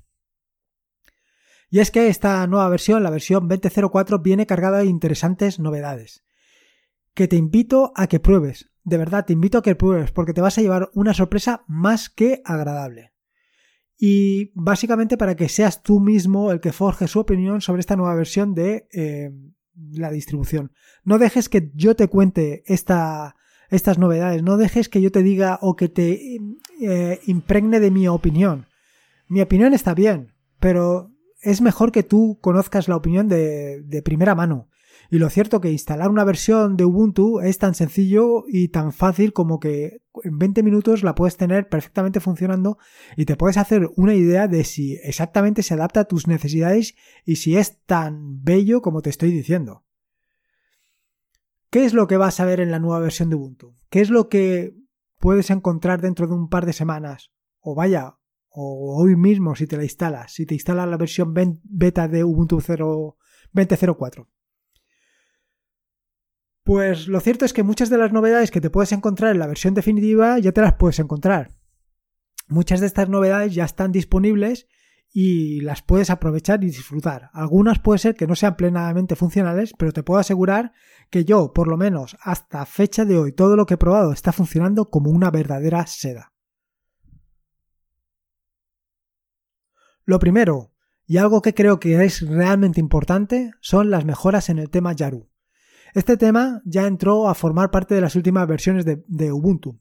Y 1.70 1.80
es 1.80 1.92
que 1.92 2.08
esta 2.08 2.46
nueva 2.48 2.68
versión, 2.70 3.02
la 3.02 3.10
versión 3.10 3.50
20.04, 3.50 4.22
viene 4.22 4.46
cargada 4.46 4.80
de 4.80 4.86
interesantes 4.86 5.60
novedades 5.60 6.24
que 7.14 7.28
te 7.28 7.36
invito 7.36 7.92
a 7.96 8.08
que 8.08 8.20
pruebes. 8.20 8.72
De 8.84 8.98
verdad, 8.98 9.26
te 9.26 9.34
invito 9.34 9.58
a 9.58 9.62
que 9.62 9.76
pruebes 9.76 10.12
porque 10.12 10.34
te 10.34 10.42
vas 10.42 10.58
a 10.58 10.62
llevar 10.62 10.90
una 10.94 11.14
sorpresa 11.14 11.64
más 11.68 12.10
que 12.10 12.42
agradable. 12.46 13.14
Y 13.98 14.52
básicamente 14.56 15.18
para 15.18 15.36
que 15.36 15.50
seas 15.50 15.84
tú 15.84 16.00
mismo 16.00 16.52
el 16.52 16.60
que 16.60 16.72
forje 16.72 17.08
su 17.08 17.20
opinión 17.20 17.62
sobre 17.62 17.82
esta 17.82 17.96
nueva 17.96 18.16
versión 18.16 18.56
de 18.56 18.88
eh, 18.92 19.32
la 19.76 20.12
distribución. 20.12 20.72
No 21.04 21.18
dejes 21.18 21.50
que 21.50 21.72
yo 21.74 21.96
te 21.96 22.08
cuente 22.08 22.64
esta, 22.66 23.36
estas 23.70 23.98
novedades, 23.98 24.44
no 24.44 24.58
dejes 24.58 24.90
que 24.90 25.02
yo 25.02 25.12
te 25.12 25.24
diga 25.24 25.60
o 25.62 25.76
que 25.76 25.90
te 25.90 26.38
eh, 26.82 27.20
impregne 27.26 27.80
de 27.80 27.92
mi 27.92 28.08
opinión. 28.08 28.68
Mi 29.28 29.42
opinión 29.42 29.74
está 29.74 29.94
bien, 29.94 30.34
pero 30.60 31.12
es 31.42 31.62
mejor 31.62 31.92
que 31.92 32.04
tú 32.04 32.38
conozcas 32.42 32.88
la 32.88 32.96
opinión 32.96 33.28
de, 33.28 33.82
de 33.82 34.02
primera 34.02 34.36
mano. 34.36 34.70
Y 35.14 35.20
lo 35.20 35.30
cierto 35.30 35.60
que 35.60 35.70
instalar 35.70 36.10
una 36.10 36.24
versión 36.24 36.78
de 36.78 36.86
Ubuntu 36.86 37.42
es 37.42 37.58
tan 37.58 37.76
sencillo 37.76 38.46
y 38.48 38.70
tan 38.70 38.94
fácil 38.94 39.34
como 39.34 39.60
que 39.60 40.00
en 40.24 40.38
20 40.38 40.64
minutos 40.64 41.04
la 41.04 41.16
puedes 41.16 41.36
tener 41.36 41.68
perfectamente 41.68 42.22
funcionando 42.22 42.78
y 43.18 43.26
te 43.26 43.36
puedes 43.36 43.58
hacer 43.58 43.90
una 43.98 44.16
idea 44.16 44.48
de 44.48 44.64
si 44.64 44.94
exactamente 45.04 45.64
se 45.64 45.74
adapta 45.74 46.00
a 46.00 46.06
tus 46.06 46.28
necesidades 46.28 46.96
y 47.26 47.36
si 47.36 47.58
es 47.58 47.82
tan 47.86 48.42
bello 48.42 48.82
como 48.82 49.02
te 49.02 49.10
estoy 49.10 49.32
diciendo. 49.32 49.84
¿Qué 51.70 51.84
es 51.84 51.94
lo 51.94 52.08
que 52.08 52.16
vas 52.16 52.40
a 52.40 52.46
ver 52.46 52.62
en 52.62 52.72
la 52.72 52.80
nueva 52.80 53.00
versión 53.00 53.30
de 53.30 53.36
Ubuntu? 53.36 53.76
¿Qué 53.90 54.00
es 54.00 54.10
lo 54.10 54.30
que 54.30 54.78
puedes 55.20 55.50
encontrar 55.50 56.00
dentro 56.00 56.26
de 56.26 56.36
un 56.36 56.48
par 56.48 56.66
de 56.66 56.72
semanas? 56.72 57.34
O 57.60 57.76
vaya, 57.76 58.16
o 58.48 58.96
hoy 58.98 59.18
mismo 59.18 59.56
si 59.58 59.68
te 59.68 59.76
la 59.76 59.84
instalas, 59.84 60.32
si 60.32 60.46
te 60.46 60.54
instalas 60.54 60.88
la 60.88 60.96
versión 60.96 61.34
beta 61.34 62.08
de 62.08 62.24
Ubuntu 62.24 62.60
20.04. 62.60 64.28
Pues 66.64 67.08
lo 67.08 67.20
cierto 67.20 67.46
es 67.46 67.54
que 67.54 67.64
muchas 67.64 67.90
de 67.90 67.98
las 67.98 68.12
novedades 68.12 68.52
que 68.52 68.62
te 68.62 68.70
puedes 68.70 68.92
encontrar 68.92 69.32
en 69.32 69.40
la 69.40 69.48
versión 69.48 69.74
definitiva 69.74 70.38
ya 70.40 70.52
te 70.52 70.62
las 70.62 70.74
puedes 70.74 71.00
encontrar. 71.00 71.56
Muchas 72.48 72.82
de 72.82 72.88
estas 72.88 73.10
novedades 73.10 73.56
ya 73.56 73.66
están 73.66 73.92
disponibles 73.92 74.68
y 75.14 75.62
las 75.62 75.82
puedes 75.82 76.10
aprovechar 76.10 76.64
y 76.64 76.68
disfrutar. 76.68 77.30
Algunas 77.34 77.80
puede 77.80 78.00
ser 78.00 78.16
que 78.16 78.28
no 78.28 78.36
sean 78.36 78.56
plenamente 78.56 79.16
funcionales, 79.16 79.74
pero 79.78 79.92
te 79.92 80.04
puedo 80.04 80.20
asegurar 80.20 80.74
que 81.10 81.26
yo, 81.26 81.52
por 81.54 81.68
lo 81.68 81.78
menos 81.78 82.16
hasta 82.22 82.66
fecha 82.66 83.06
de 83.06 83.18
hoy, 83.18 83.34
todo 83.34 83.56
lo 83.56 83.66
que 83.66 83.74
he 83.74 83.78
probado 83.78 84.14
está 84.14 84.32
funcionando 84.32 84.90
como 84.90 85.10
una 85.10 85.32
verdadera 85.32 85.86
seda. 85.88 86.34
Lo 90.06 90.20
primero, 90.20 90.74
y 91.06 91.18
algo 91.18 91.42
que 91.42 91.54
creo 91.54 91.80
que 91.80 92.04
es 92.04 92.22
realmente 92.22 92.80
importante, 92.80 93.52
son 93.60 93.90
las 93.90 94.06
mejoras 94.06 94.50
en 94.50 94.60
el 94.60 94.70
tema 94.70 94.94
Yaru. 94.94 95.31
Este 95.94 96.16
tema 96.16 96.62
ya 96.66 96.88
entró 96.88 97.28
a 97.28 97.36
formar 97.36 97.72
parte 97.72 97.96
de 97.96 98.02
las 98.02 98.16
últimas 98.16 98.48
versiones 98.48 98.86
de, 98.86 99.32
Ubuntu. 99.32 99.80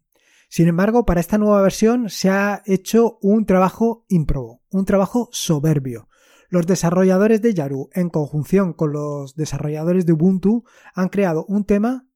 Sin 0.48 0.66
embargo, 0.66 1.06
para 1.06 1.20
esta 1.20 1.38
nueva 1.38 1.62
versión 1.62 2.10
se 2.10 2.30
ha 2.30 2.62
hecho 2.66 3.18
un 3.22 3.46
trabajo 3.46 4.04
ímprobo, 4.08 4.62
un 4.70 4.84
trabajo 4.84 5.28
soberbio. 5.30 6.08
Los 6.48 6.66
desarrolladores 6.66 7.40
de 7.42 7.54
Yaru, 7.54 7.90
en 7.92 8.08
conjunción 8.08 8.72
con 8.72 8.92
los 8.92 9.36
desarrolladores 9.36 10.04
de 10.04 10.12
Ubuntu, 10.12 10.64
han 10.94 11.08
creado 11.08 11.44
un 11.46 11.64
tema 11.64 12.08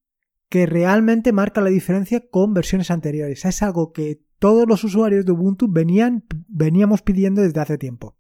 que 0.49 0.67
realmente 0.67 1.33
marca 1.33 1.61
la 1.61 1.71
diferencia 1.71 2.29
con 2.29 2.53
versiones 2.53 2.91
anteriores. 2.91 3.45
Es 3.45 3.63
algo 3.63 3.93
que 3.93 4.25
todos 4.41 4.67
los 4.67 4.83
usuarios 4.83 5.25
de 5.25 5.33
Ubuntu 5.33 5.69
venían, 5.71 6.25
veníamos 6.49 7.03
pidiendo 7.03 7.43
desde 7.43 7.61
hace 7.61 7.79
tiempo. 7.79 8.17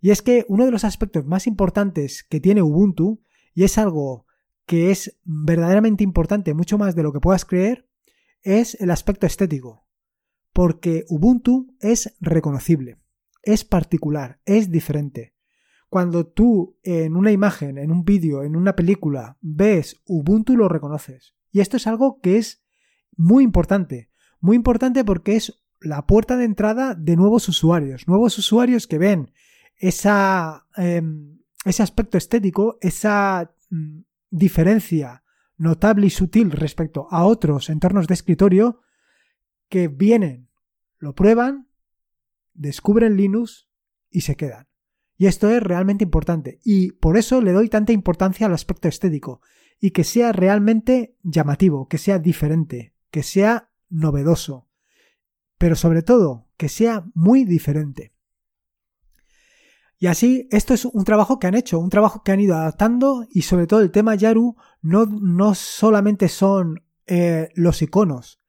Y 0.00 0.10
es 0.10 0.22
que 0.22 0.44
uno 0.48 0.64
de 0.64 0.70
los 0.70 0.84
aspectos 0.84 1.26
más 1.26 1.48
importantes 1.48 2.22
que 2.22 2.38
tiene 2.38 2.62
Ubuntu, 2.62 3.20
y 3.52 3.64
es 3.64 3.78
algo 3.78 4.26
que 4.66 4.90
es 4.90 5.18
verdaderamente 5.24 6.04
importante, 6.04 6.54
mucho 6.54 6.78
más 6.78 6.94
de 6.94 7.02
lo 7.02 7.12
que 7.12 7.20
puedas 7.20 7.44
creer, 7.44 7.88
es 8.42 8.74
el 8.80 8.90
aspecto 8.90 9.26
estético. 9.26 9.86
Porque 10.52 11.04
Ubuntu 11.08 11.74
es 11.80 12.16
reconocible, 12.20 12.98
es 13.42 13.64
particular, 13.64 14.40
es 14.44 14.70
diferente. 14.70 15.34
Cuando 15.88 16.26
tú 16.26 16.78
en 16.82 17.16
una 17.16 17.32
imagen, 17.32 17.78
en 17.78 17.90
un 17.90 18.04
vídeo, 18.04 18.42
en 18.42 18.56
una 18.56 18.74
película 18.74 19.36
ves 19.40 20.02
Ubuntu 20.06 20.56
lo 20.56 20.68
reconoces. 20.68 21.34
Y 21.50 21.60
esto 21.60 21.76
es 21.76 21.86
algo 21.86 22.20
que 22.20 22.36
es 22.36 22.64
muy 23.16 23.44
importante. 23.44 24.10
Muy 24.40 24.56
importante 24.56 25.04
porque 25.04 25.36
es 25.36 25.62
la 25.80 26.06
puerta 26.06 26.36
de 26.36 26.44
entrada 26.44 26.94
de 26.94 27.16
nuevos 27.16 27.48
usuarios. 27.48 28.08
Nuevos 28.08 28.38
usuarios 28.38 28.86
que 28.86 28.98
ven 28.98 29.32
esa, 29.76 30.66
em, 30.76 31.38
ese 31.64 31.82
aspecto 31.82 32.18
estético, 32.18 32.78
esa 32.80 33.54
mm, 33.70 34.00
diferencia 34.34 35.22
notable 35.56 36.08
y 36.08 36.10
sutil 36.10 36.50
respecto 36.50 37.06
a 37.10 37.24
otros 37.24 37.70
entornos 37.70 38.08
de 38.08 38.14
escritorio 38.14 38.80
que 39.68 39.86
vienen, 39.86 40.50
lo 40.98 41.14
prueban, 41.14 41.68
descubren 42.52 43.16
Linux 43.16 43.68
y 44.10 44.22
se 44.22 44.36
quedan. 44.36 44.66
Y 45.16 45.26
esto 45.26 45.48
es 45.50 45.62
realmente 45.62 46.02
importante 46.02 46.58
y 46.64 46.92
por 46.92 47.16
eso 47.16 47.40
le 47.40 47.52
doy 47.52 47.68
tanta 47.68 47.92
importancia 47.92 48.46
al 48.46 48.54
aspecto 48.54 48.88
estético 48.88 49.40
y 49.80 49.92
que 49.92 50.02
sea 50.02 50.32
realmente 50.32 51.16
llamativo, 51.22 51.86
que 51.86 51.98
sea 51.98 52.18
diferente, 52.18 52.96
que 53.10 53.22
sea 53.22 53.70
novedoso, 53.88 54.68
pero 55.58 55.76
sobre 55.76 56.02
todo 56.02 56.48
que 56.56 56.68
sea 56.68 57.04
muy 57.14 57.44
diferente. 57.44 58.13
Y 59.98 60.06
así, 60.06 60.48
esto 60.50 60.74
es 60.74 60.84
un 60.84 61.04
trabajo 61.04 61.38
que 61.38 61.46
han 61.46 61.54
hecho, 61.54 61.78
un 61.78 61.90
trabajo 61.90 62.22
que 62.22 62.32
han 62.32 62.40
ido 62.40 62.56
adaptando 62.56 63.26
y 63.30 63.42
sobre 63.42 63.66
todo 63.66 63.80
el 63.80 63.90
tema 63.90 64.14
Yaru 64.14 64.56
no, 64.82 65.06
no 65.06 65.54
solamente 65.54 66.28
son 66.28 66.84
eh, 67.06 67.48
los 67.54 67.80
iconos, 67.80 68.40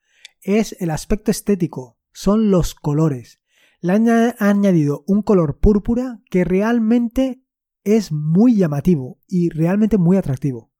es 0.41 0.75
el 0.79 0.91
aspecto 0.91 1.31
estético, 1.31 1.97
son 2.11 2.51
los 2.51 2.75
colores. 2.75 3.41
Le 3.79 3.93
han 3.93 4.09
añadido 4.39 5.03
un 5.07 5.21
color 5.21 5.59
púrpura 5.59 6.21
que 6.29 6.43
realmente 6.43 7.43
es 7.83 8.11
muy 8.11 8.55
llamativo 8.55 9.19
y 9.27 9.49
realmente 9.49 9.97
muy 9.97 10.17
atractivo. 10.17 10.71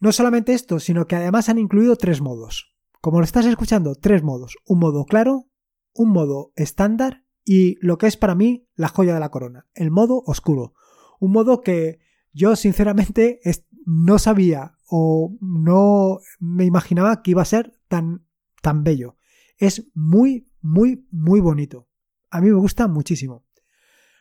No 0.00 0.12
solamente 0.12 0.52
esto, 0.52 0.80
sino 0.80 1.06
que 1.06 1.16
además 1.16 1.48
han 1.48 1.58
incluido 1.58 1.96
tres 1.96 2.20
modos. 2.20 2.74
Como 3.00 3.18
lo 3.18 3.24
estás 3.24 3.46
escuchando, 3.46 3.94
tres 3.94 4.22
modos. 4.22 4.56
Un 4.64 4.78
modo 4.78 5.04
claro, 5.04 5.48
un 5.94 6.10
modo 6.10 6.52
estándar 6.56 7.24
y 7.44 7.76
lo 7.84 7.98
que 7.98 8.06
es 8.06 8.16
para 8.16 8.34
mí 8.34 8.68
la 8.74 8.88
joya 8.88 9.14
de 9.14 9.20
la 9.20 9.30
corona, 9.30 9.66
el 9.74 9.90
modo 9.90 10.22
oscuro. 10.26 10.74
Un 11.20 11.32
modo 11.32 11.60
que 11.60 12.00
yo 12.32 12.56
sinceramente 12.56 13.40
no 13.84 14.18
sabía 14.18 14.76
o 14.86 15.36
no 15.40 16.18
me 16.38 16.64
imaginaba 16.64 17.22
que 17.22 17.32
iba 17.32 17.42
a 17.42 17.46
ser 17.46 17.78
tan, 17.88 18.26
tan 18.60 18.84
bello. 18.84 19.16
Es 19.56 19.90
muy, 19.94 20.50
muy, 20.60 21.06
muy 21.10 21.40
bonito. 21.40 21.88
A 22.30 22.40
mí 22.40 22.48
me 22.48 22.56
gusta 22.56 22.88
muchísimo. 22.88 23.44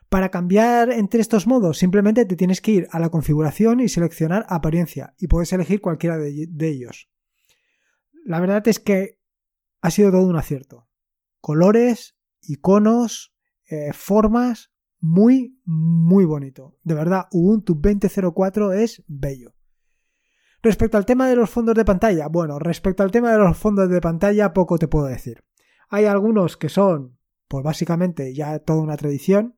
Para 0.10 0.30
cambiar 0.30 0.92
entre 0.92 1.22
estos 1.22 1.48
modos, 1.48 1.78
simplemente 1.78 2.26
te 2.26 2.36
tienes 2.36 2.60
que 2.60 2.72
ir 2.72 2.88
a 2.92 3.00
la 3.00 3.10
configuración 3.10 3.80
y 3.80 3.88
seleccionar 3.88 4.46
apariencia 4.50 5.14
y 5.18 5.28
puedes 5.28 5.54
elegir 5.54 5.80
cualquiera 5.80 6.18
de, 6.18 6.50
ellos. 6.60 7.10
La 8.26 8.42
verdad 8.42 8.68
es 8.68 8.80
que 8.80 9.20
ha 9.82 9.90
sido 9.90 10.12
todo 10.12 10.28
un 10.28 10.36
acierto. 10.36 10.90
Colores, 11.40 12.18
iconos, 12.42 13.34
eh, 13.70 13.92
formas, 13.94 14.72
muy, 15.00 15.60
muy 15.66 16.26
bonito. 16.26 16.78
De 16.84 16.94
verdad, 16.94 17.28
Ubuntu 17.32 17.76
20.04 17.76 18.74
es 18.76 19.04
bello. 19.08 19.54
Respecto 20.62 20.98
al 20.98 21.06
tema 21.06 21.28
de 21.28 21.36
los 21.36 21.50
fondos 21.50 21.74
de 21.74 21.86
pantalla, 21.86 22.28
bueno, 22.28 22.60
respecto 22.60 23.02
al 23.02 23.12
tema 23.12 23.32
de 23.32 23.40
los 23.40 23.58
fondos 23.58 23.90
de 23.90 24.00
pantalla 24.00 24.54
poco 24.54 24.78
te 24.78 24.88
puedo 24.88 25.08
decir. 25.08 25.44
Hay 25.90 26.06
algunos 26.06 26.56
que 26.56 26.70
son, 26.70 27.18
pues 27.48 27.64
básicamente 27.64 28.34
ya 28.36 28.60
toda 28.60 28.82
una 28.82 28.96
tradición, 28.96 29.58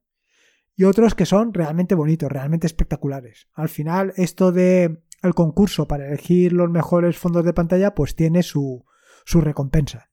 y 0.76 0.86
otros 0.86 1.14
que 1.14 1.26
son 1.26 1.54
realmente 1.54 1.94
bonitos, 1.94 2.32
realmente 2.32 2.68
espectaculares. 2.68 3.48
Al 3.54 3.70
final, 3.70 4.14
esto 4.16 4.52
de 4.52 5.04
el 5.22 5.34
concurso 5.34 5.88
para 5.88 6.08
elegir 6.08 6.54
los 6.54 6.70
mejores 6.70 7.18
fondos 7.18 7.46
de 7.46 7.54
pantalla, 7.54 7.94
pues 7.94 8.16
tiene 8.16 8.42
su, 8.44 8.86
su 9.26 9.42
recompensa. 9.42 10.10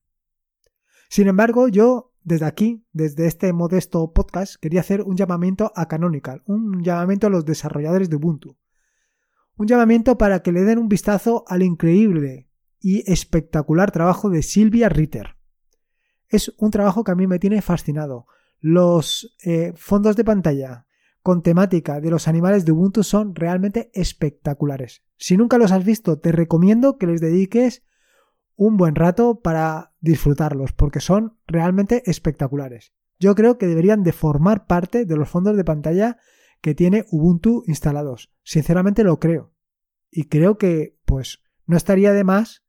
Sin 1.08 1.28
embargo, 1.28 1.68
yo 1.68 2.09
desde 2.22 2.46
aquí, 2.46 2.84
desde 2.92 3.26
este 3.26 3.52
modesto 3.52 4.12
podcast, 4.12 4.56
quería 4.60 4.80
hacer 4.80 5.02
un 5.02 5.16
llamamiento 5.16 5.72
a 5.74 5.88
Canonical, 5.88 6.42
un 6.46 6.82
llamamiento 6.82 7.26
a 7.26 7.30
los 7.30 7.44
desarrolladores 7.44 8.10
de 8.10 8.16
Ubuntu. 8.16 8.56
Un 9.56 9.66
llamamiento 9.66 10.18
para 10.18 10.40
que 10.40 10.52
le 10.52 10.62
den 10.62 10.78
un 10.78 10.88
vistazo 10.88 11.44
al 11.48 11.62
increíble 11.62 12.48
y 12.80 13.10
espectacular 13.10 13.90
trabajo 13.90 14.30
de 14.30 14.42
Silvia 14.42 14.88
Ritter. 14.88 15.36
Es 16.28 16.54
un 16.58 16.70
trabajo 16.70 17.04
que 17.04 17.12
a 17.12 17.16
mí 17.16 17.26
me 17.26 17.38
tiene 17.38 17.60
fascinado. 17.60 18.26
Los 18.60 19.36
eh, 19.44 19.72
fondos 19.76 20.16
de 20.16 20.24
pantalla 20.24 20.86
con 21.22 21.42
temática 21.42 22.00
de 22.00 22.10
los 22.10 22.28
animales 22.28 22.64
de 22.64 22.72
Ubuntu 22.72 23.02
son 23.02 23.34
realmente 23.34 23.90
espectaculares. 23.92 25.02
Si 25.16 25.36
nunca 25.36 25.58
los 25.58 25.72
has 25.72 25.84
visto, 25.84 26.18
te 26.18 26.32
recomiendo 26.32 26.96
que 26.96 27.06
les 27.06 27.20
dediques 27.20 27.82
un 28.60 28.76
buen 28.76 28.94
rato 28.94 29.40
para 29.40 29.94
disfrutarlos, 30.00 30.74
porque 30.74 31.00
son 31.00 31.38
realmente 31.46 32.02
espectaculares. 32.04 32.92
Yo 33.18 33.34
creo 33.34 33.56
que 33.56 33.66
deberían 33.66 34.02
de 34.02 34.12
formar 34.12 34.66
parte 34.66 35.06
de 35.06 35.16
los 35.16 35.30
fondos 35.30 35.56
de 35.56 35.64
pantalla 35.64 36.18
que 36.60 36.74
tiene 36.74 37.06
Ubuntu 37.10 37.64
instalados. 37.66 38.30
Sinceramente 38.42 39.02
lo 39.02 39.18
creo. 39.18 39.54
Y 40.10 40.24
creo 40.28 40.58
que, 40.58 40.98
pues, 41.06 41.42
no 41.64 41.78
estaría 41.78 42.12
de 42.12 42.22
más 42.22 42.62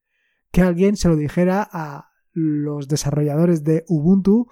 que 0.52 0.62
alguien 0.62 0.96
se 0.96 1.10
lo 1.10 1.18
dijera 1.18 1.68
a 1.70 2.12
los 2.32 2.88
desarrolladores 2.88 3.65
de 3.65 3.84
Ubuntu 3.89 4.48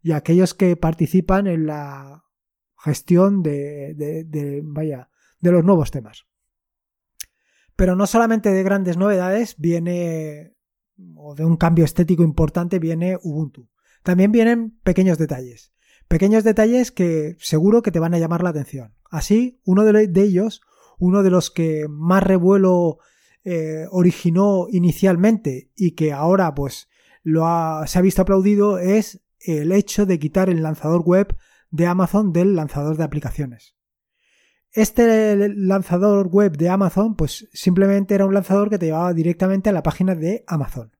y 0.00 0.12
aquellos 0.12 0.54
que 0.54 0.74
participan 0.76 1.48
en 1.48 1.66
la 1.66 2.24
gestión 2.78 3.42
de, 3.42 3.92
de, 3.94 4.62
vaya, 4.64 5.10
de 5.40 5.52
los 5.52 5.64
nuevos 5.64 5.90
temas. 5.90 6.24
Pero 7.76 7.94
no 7.94 8.06
solamente 8.06 8.50
de 8.50 8.62
grandes 8.62 8.96
novedades 8.96 9.54
viene, 9.58 10.56
o 11.16 11.34
de 11.34 11.44
un 11.44 11.56
cambio 11.56 11.84
estético 11.84 12.22
importante 12.22 12.78
viene 12.78 13.18
Ubuntu. 13.22 13.68
También 14.02 14.32
vienen 14.32 14.78
pequeños 14.82 15.18
detalles. 15.18 15.72
Pequeños 16.08 16.44
detalles 16.44 16.90
que 16.90 17.36
seguro 17.38 17.82
que 17.82 17.90
te 17.90 17.98
van 17.98 18.14
a 18.14 18.18
llamar 18.18 18.42
la 18.42 18.50
atención. 18.50 18.94
Así, 19.10 19.60
uno 19.64 19.84
de 19.84 20.20
ellos, 20.22 20.62
uno 20.98 21.22
de 21.22 21.30
los 21.30 21.50
que 21.50 21.86
más 21.88 22.22
revuelo 22.22 22.98
eh, 23.44 23.86
originó 23.90 24.66
inicialmente 24.70 25.70
y 25.76 25.92
que 25.92 26.12
ahora 26.12 26.54
pues 26.54 26.88
se 27.24 27.98
ha 27.98 28.02
visto 28.02 28.22
aplaudido 28.22 28.78
es 28.78 29.22
el 29.40 29.72
hecho 29.72 30.06
de 30.06 30.18
quitar 30.18 30.50
el 30.50 30.62
lanzador 30.62 31.02
web 31.02 31.36
de 31.70 31.86
Amazon 31.86 32.32
del 32.32 32.56
lanzador 32.56 32.96
de 32.96 33.04
aplicaciones. 33.04 33.77
Este 34.78 35.48
lanzador 35.56 36.28
web 36.28 36.56
de 36.56 36.68
Amazon, 36.68 37.16
pues 37.16 37.48
simplemente 37.52 38.14
era 38.14 38.26
un 38.26 38.32
lanzador 38.32 38.70
que 38.70 38.78
te 38.78 38.86
llevaba 38.86 39.12
directamente 39.12 39.68
a 39.68 39.72
la 39.72 39.82
página 39.82 40.14
de 40.14 40.44
Amazon. 40.46 40.92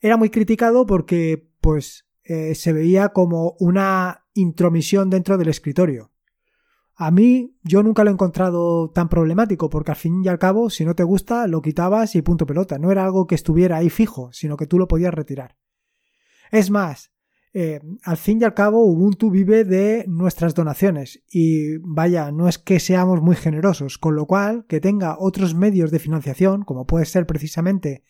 Era 0.00 0.16
muy 0.16 0.30
criticado 0.30 0.86
porque, 0.86 1.50
pues, 1.60 2.06
eh, 2.22 2.54
se 2.54 2.72
veía 2.72 3.08
como 3.08 3.56
una 3.58 4.24
intromisión 4.34 5.10
dentro 5.10 5.36
del 5.36 5.48
escritorio. 5.48 6.12
A 6.94 7.10
mí, 7.10 7.56
yo 7.64 7.82
nunca 7.82 8.04
lo 8.04 8.10
he 8.10 8.12
encontrado 8.12 8.92
tan 8.92 9.08
problemático, 9.08 9.68
porque 9.68 9.90
al 9.90 9.96
fin 9.96 10.22
y 10.24 10.28
al 10.28 10.38
cabo, 10.38 10.70
si 10.70 10.84
no 10.84 10.94
te 10.94 11.02
gusta, 11.02 11.48
lo 11.48 11.60
quitabas 11.60 12.14
y 12.14 12.22
punto 12.22 12.46
pelota. 12.46 12.78
No 12.78 12.92
era 12.92 13.02
algo 13.02 13.26
que 13.26 13.34
estuviera 13.34 13.78
ahí 13.78 13.90
fijo, 13.90 14.32
sino 14.32 14.56
que 14.56 14.68
tú 14.68 14.78
lo 14.78 14.86
podías 14.86 15.12
retirar. 15.12 15.56
Es 16.52 16.70
más, 16.70 17.10
eh, 17.54 17.80
al 18.02 18.16
fin 18.16 18.40
y 18.40 18.44
al 18.44 18.54
cabo 18.54 18.84
Ubuntu 18.84 19.30
vive 19.30 19.64
de 19.64 20.04
nuestras 20.06 20.54
donaciones 20.54 21.22
y 21.30 21.78
vaya, 21.78 22.30
no 22.30 22.48
es 22.48 22.58
que 22.58 22.78
seamos 22.78 23.22
muy 23.22 23.36
generosos, 23.36 23.98
con 23.98 24.16
lo 24.16 24.26
cual 24.26 24.66
que 24.66 24.80
tenga 24.80 25.16
otros 25.18 25.54
medios 25.54 25.90
de 25.90 25.98
financiación, 25.98 26.62
como 26.62 26.86
puede 26.86 27.06
ser 27.06 27.26
precisamente 27.26 28.02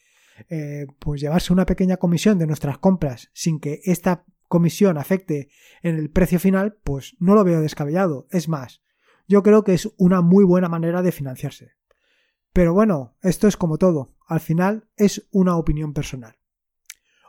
eh, 0.49 0.87
pues 0.99 1.21
llevarse 1.21 1.53
una 1.53 1.67
pequeña 1.67 1.97
comisión 1.97 2.39
de 2.39 2.47
nuestras 2.47 2.79
compras 2.79 3.31
sin 3.33 3.61
que 3.61 3.81
esta 3.85 4.25
comisión 4.49 4.99
afecte 4.99 5.51
en 5.83 5.97
el 5.97 6.11
precio 6.11 6.41
final, 6.41 6.77
pues 6.83 7.17
no 7.19 7.35
lo 7.35 7.45
veo 7.45 7.61
descabellado. 7.61 8.27
Es 8.31 8.49
más, 8.49 8.83
yo 9.29 9.43
creo 9.43 9.63
que 9.63 9.75
es 9.75 9.93
una 9.99 10.21
muy 10.21 10.45
buena 10.45 10.69
manera 10.69 11.03
de 11.03 11.13
financiarse. 11.13 11.73
Pero 12.53 12.73
bueno, 12.73 13.17
esto 13.23 13.47
es 13.47 13.57
como 13.57 13.79
todo, 13.79 14.17
al 14.27 14.41
final 14.41 14.89
es 14.97 15.29
una 15.31 15.57
opinión 15.57 15.93
personal. 15.93 16.39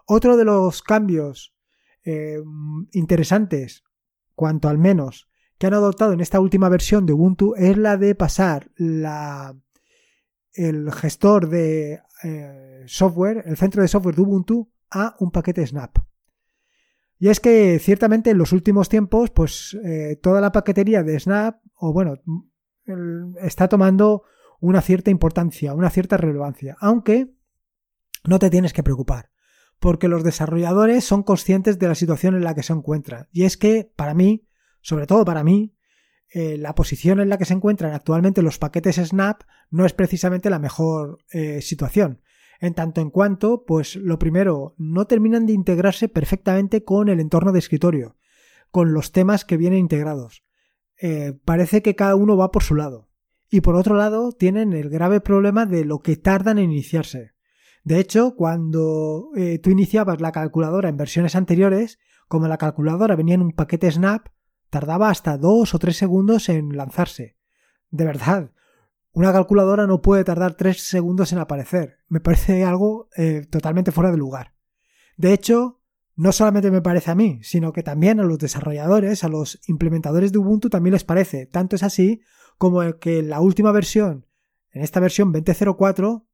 Otro 0.07 0.37
de 0.37 0.45
los 0.45 0.81
cambios 0.81 1.53
eh, 2.09 2.41
interesantes, 2.93 3.83
cuanto 4.33 4.67
al 4.67 4.79
menos, 4.79 5.29
que 5.59 5.67
han 5.67 5.75
adoptado 5.75 6.13
en 6.13 6.21
esta 6.21 6.39
última 6.39 6.69
versión 6.69 7.05
de 7.05 7.13
Ubuntu 7.13 7.53
es 7.55 7.77
la 7.77 7.97
de 7.97 8.15
pasar 8.15 8.71
la, 8.77 9.55
el 10.53 10.91
gestor 10.91 11.49
de 11.49 11.99
eh, 12.23 12.83
software, 12.87 13.43
el 13.45 13.57
centro 13.57 13.83
de 13.83 13.87
software 13.87 14.15
de 14.15 14.21
Ubuntu, 14.21 14.71
a 14.89 15.15
un 15.19 15.29
paquete 15.29 15.67
Snap. 15.67 15.99
Y 17.19 17.27
es 17.27 17.39
que 17.39 17.77
ciertamente 17.79 18.31
en 18.31 18.39
los 18.39 18.53
últimos 18.53 18.89
tiempos, 18.89 19.29
pues 19.29 19.77
eh, 19.83 20.17
toda 20.23 20.41
la 20.41 20.51
paquetería 20.51 21.03
de 21.03 21.19
Snap, 21.19 21.61
o 21.75 21.93
bueno, 21.93 22.15
está 23.41 23.67
tomando 23.67 24.23
una 24.61 24.81
cierta 24.81 25.11
importancia, 25.11 25.75
una 25.75 25.91
cierta 25.91 26.17
relevancia, 26.17 26.75
aunque 26.79 27.31
no 28.27 28.39
te 28.39 28.49
tienes 28.49 28.73
que 28.73 28.83
preocupar 28.83 29.29
porque 29.79 30.07
los 30.07 30.23
desarrolladores 30.23 31.05
son 31.05 31.23
conscientes 31.23 31.79
de 31.79 31.87
la 31.87 31.95
situación 31.95 32.35
en 32.35 32.43
la 32.43 32.53
que 32.53 32.63
se 32.63 32.73
encuentran. 32.73 33.27
Y 33.31 33.43
es 33.43 33.57
que, 33.57 33.91
para 33.95 34.13
mí, 34.13 34.47
sobre 34.81 35.07
todo 35.07 35.25
para 35.25 35.43
mí, 35.43 35.75
eh, 36.31 36.57
la 36.57 36.75
posición 36.75 37.19
en 37.19 37.29
la 37.29 37.37
que 37.37 37.45
se 37.45 37.53
encuentran 37.53 37.93
actualmente 37.93 38.41
los 38.41 38.59
paquetes 38.59 38.97
Snap 38.97 39.41
no 39.71 39.85
es 39.85 39.93
precisamente 39.93 40.49
la 40.49 40.59
mejor 40.59 41.19
eh, 41.31 41.61
situación. 41.61 42.21
En 42.59 42.73
tanto 42.73 43.01
en 43.01 43.09
cuanto, 43.09 43.63
pues 43.65 43.95
lo 43.95 44.19
primero, 44.19 44.75
no 44.77 45.07
terminan 45.07 45.45
de 45.45 45.53
integrarse 45.53 46.09
perfectamente 46.09 46.83
con 46.83 47.07
el 47.07 47.19
entorno 47.19 47.51
de 47.51 47.59
escritorio, 47.59 48.17
con 48.69 48.93
los 48.93 49.11
temas 49.11 49.45
que 49.45 49.57
vienen 49.57 49.79
integrados. 49.79 50.43
Eh, 51.01 51.33
parece 51.45 51.81
que 51.81 51.95
cada 51.95 52.15
uno 52.15 52.35
va 52.35 52.51
por 52.51 52.63
su 52.63 52.75
lado. 52.75 53.09
Y 53.49 53.61
por 53.61 53.75
otro 53.75 53.95
lado, 53.95 54.33
tienen 54.33 54.73
el 54.73 54.89
grave 54.89 55.21
problema 55.21 55.65
de 55.65 55.85
lo 55.85 55.99
que 55.99 56.17
tardan 56.17 56.59
en 56.59 56.71
iniciarse. 56.71 57.31
De 57.83 57.99
hecho, 57.99 58.35
cuando 58.35 59.29
eh, 59.35 59.59
tú 59.59 59.69
iniciabas 59.69 60.21
la 60.21 60.31
calculadora 60.31 60.89
en 60.89 60.97
versiones 60.97 61.35
anteriores, 61.35 61.99
como 62.27 62.47
la 62.47 62.57
calculadora 62.57 63.15
venía 63.15 63.35
en 63.35 63.41
un 63.41 63.51
paquete 63.51 63.91
Snap, 63.91 64.27
tardaba 64.69 65.09
hasta 65.09 65.37
dos 65.37 65.73
o 65.73 65.79
tres 65.79 65.97
segundos 65.97 66.49
en 66.49 66.75
lanzarse. 66.75 67.37
De 67.89 68.05
verdad, 68.05 68.51
una 69.11 69.33
calculadora 69.33 69.87
no 69.87 70.01
puede 70.01 70.23
tardar 70.23 70.53
tres 70.53 70.81
segundos 70.83 71.33
en 71.33 71.39
aparecer. 71.39 71.97
Me 72.07 72.19
parece 72.19 72.63
algo 72.63 73.09
eh, 73.17 73.45
totalmente 73.49 73.91
fuera 73.91 74.11
de 74.11 74.17
lugar. 74.17 74.53
De 75.17 75.33
hecho, 75.33 75.81
no 76.15 76.31
solamente 76.31 76.69
me 76.69 76.81
parece 76.81 77.11
a 77.11 77.15
mí, 77.15 77.39
sino 77.43 77.73
que 77.73 77.81
también 77.81 78.19
a 78.19 78.23
los 78.23 78.37
desarrolladores, 78.37 79.23
a 79.23 79.29
los 79.29 79.59
implementadores 79.67 80.31
de 80.31 80.37
Ubuntu 80.37 80.69
también 80.69 80.93
les 80.93 81.03
parece. 81.03 81.45
Tanto 81.45 81.75
es 81.75 81.83
así 81.83 82.21
como 82.57 82.81
que 82.99 83.23
la 83.23 83.39
última 83.39 83.71
versión, 83.71 84.27
en 84.71 84.83
esta 84.83 84.99
versión 84.99 85.33
20.04, 85.33 86.25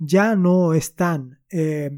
ya 0.00 0.34
no 0.34 0.74
están 0.74 1.40
eh, 1.50 1.92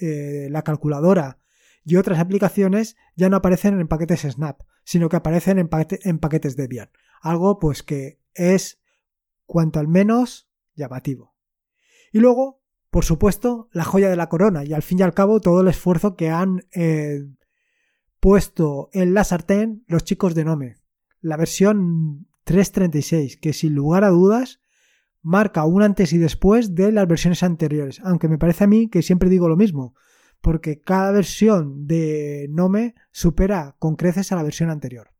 eh, 0.00 0.48
la 0.50 0.62
calculadora 0.62 1.38
y 1.84 1.96
otras 1.96 2.18
aplicaciones 2.18 2.96
ya 3.14 3.28
no 3.28 3.36
aparecen 3.36 3.78
en 3.78 3.88
paquetes 3.88 4.22
Snap, 4.22 4.62
sino 4.84 5.10
que 5.10 5.16
aparecen 5.16 5.58
en, 5.58 5.68
en 6.04 6.18
paquetes 6.18 6.56
Debian. 6.56 6.90
Algo 7.20 7.58
pues 7.58 7.82
que 7.82 8.18
es 8.32 8.80
cuanto 9.44 9.78
al 9.78 9.88
menos 9.88 10.48
llamativo. 10.74 11.34
Y 12.12 12.20
luego 12.20 12.62
por 12.92 13.06
supuesto, 13.06 13.70
la 13.72 13.84
joya 13.84 14.10
de 14.10 14.16
la 14.16 14.28
corona 14.28 14.66
y 14.66 14.74
al 14.74 14.82
fin 14.82 14.98
y 14.98 15.02
al 15.02 15.14
cabo 15.14 15.40
todo 15.40 15.62
el 15.62 15.68
esfuerzo 15.68 16.14
que 16.14 16.28
han 16.28 16.66
eh, 16.72 17.26
puesto 18.20 18.90
en 18.92 19.14
la 19.14 19.24
sartén 19.24 19.82
los 19.86 20.04
chicos 20.04 20.34
de 20.34 20.44
Nome. 20.44 20.76
La 21.22 21.38
versión 21.38 22.26
336, 22.44 23.38
que 23.38 23.54
sin 23.54 23.74
lugar 23.74 24.04
a 24.04 24.10
dudas 24.10 24.60
marca 25.22 25.64
un 25.64 25.82
antes 25.82 26.12
y 26.12 26.18
después 26.18 26.74
de 26.74 26.92
las 26.92 27.06
versiones 27.06 27.42
anteriores, 27.42 28.00
aunque 28.00 28.28
me 28.28 28.38
parece 28.38 28.64
a 28.64 28.66
mí 28.66 28.88
que 28.88 29.02
siempre 29.02 29.30
digo 29.30 29.48
lo 29.48 29.56
mismo, 29.56 29.94
porque 30.40 30.80
cada 30.80 31.12
versión 31.12 31.86
de 31.86 32.48
Nome 32.50 32.94
supera 33.12 33.76
con 33.78 33.96
creces 33.96 34.32
a 34.32 34.36
la 34.36 34.42
versión 34.42 34.68
anterior. 34.70 35.14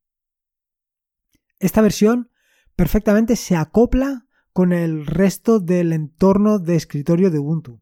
Esta 1.60 1.80
versión 1.80 2.30
perfectamente 2.74 3.36
se 3.36 3.54
acopla 3.54 4.26
con 4.52 4.72
el 4.72 5.06
resto 5.06 5.60
del 5.60 5.92
entorno 5.92 6.58
de 6.58 6.74
escritorio 6.76 7.30
de 7.30 7.38
Ubuntu. 7.38 7.80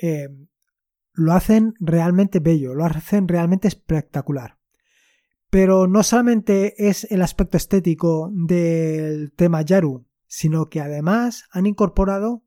Eh, 0.00 0.28
lo 1.12 1.32
hacen 1.32 1.74
realmente 1.80 2.38
bello, 2.38 2.74
lo 2.74 2.84
hacen 2.84 3.26
realmente 3.26 3.66
espectacular. 3.66 4.58
Pero 5.50 5.88
no 5.88 6.04
solamente 6.04 6.88
es 6.88 7.10
el 7.10 7.22
aspecto 7.22 7.56
estético 7.56 8.30
del 8.32 9.32
tema 9.32 9.62
Yaru, 9.62 10.07
sino 10.28 10.68
que 10.68 10.80
además 10.80 11.44
han 11.50 11.66
incorporado 11.66 12.44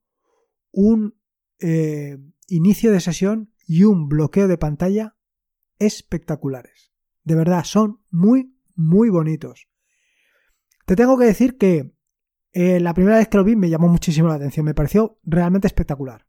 un 0.71 1.19
eh, 1.59 2.17
inicio 2.47 2.91
de 2.91 3.01
sesión 3.01 3.53
y 3.67 3.83
un 3.83 4.07
bloqueo 4.07 4.47
de 4.47 4.57
pantalla 4.57 5.17
espectaculares. 5.79 6.93
De 7.23 7.35
verdad, 7.35 7.63
son 7.65 8.01
muy, 8.09 8.55
muy 8.75 9.09
bonitos. 9.09 9.67
Te 10.85 10.95
tengo 10.95 11.17
que 11.17 11.25
decir 11.25 11.57
que 11.57 11.93
eh, 12.53 12.79
la 12.79 12.93
primera 12.93 13.17
vez 13.17 13.27
que 13.27 13.37
lo 13.37 13.43
vi 13.43 13.55
me 13.55 13.69
llamó 13.69 13.87
muchísimo 13.87 14.27
la 14.27 14.35
atención, 14.35 14.65
me 14.65 14.73
pareció 14.73 15.19
realmente 15.23 15.67
espectacular. 15.67 16.27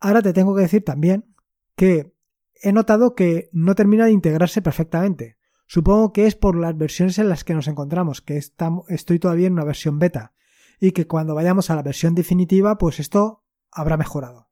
Ahora 0.00 0.22
te 0.22 0.32
tengo 0.32 0.54
que 0.54 0.62
decir 0.62 0.84
también 0.84 1.34
que 1.76 2.14
he 2.62 2.72
notado 2.72 3.14
que 3.14 3.48
no 3.52 3.74
termina 3.74 4.06
de 4.06 4.12
integrarse 4.12 4.62
perfectamente. 4.62 5.38
Supongo 5.66 6.12
que 6.12 6.26
es 6.26 6.34
por 6.34 6.56
las 6.56 6.76
versiones 6.76 7.18
en 7.18 7.28
las 7.28 7.42
que 7.42 7.54
nos 7.54 7.68
encontramos, 7.68 8.20
que 8.20 8.36
estoy 8.36 9.18
todavía 9.18 9.46
en 9.46 9.54
una 9.54 9.64
versión 9.64 9.98
beta, 9.98 10.33
y 10.80 10.92
que 10.92 11.06
cuando 11.06 11.34
vayamos 11.34 11.70
a 11.70 11.76
la 11.76 11.82
versión 11.82 12.14
definitiva, 12.14 12.78
pues 12.78 13.00
esto 13.00 13.44
habrá 13.70 13.96
mejorado. 13.96 14.50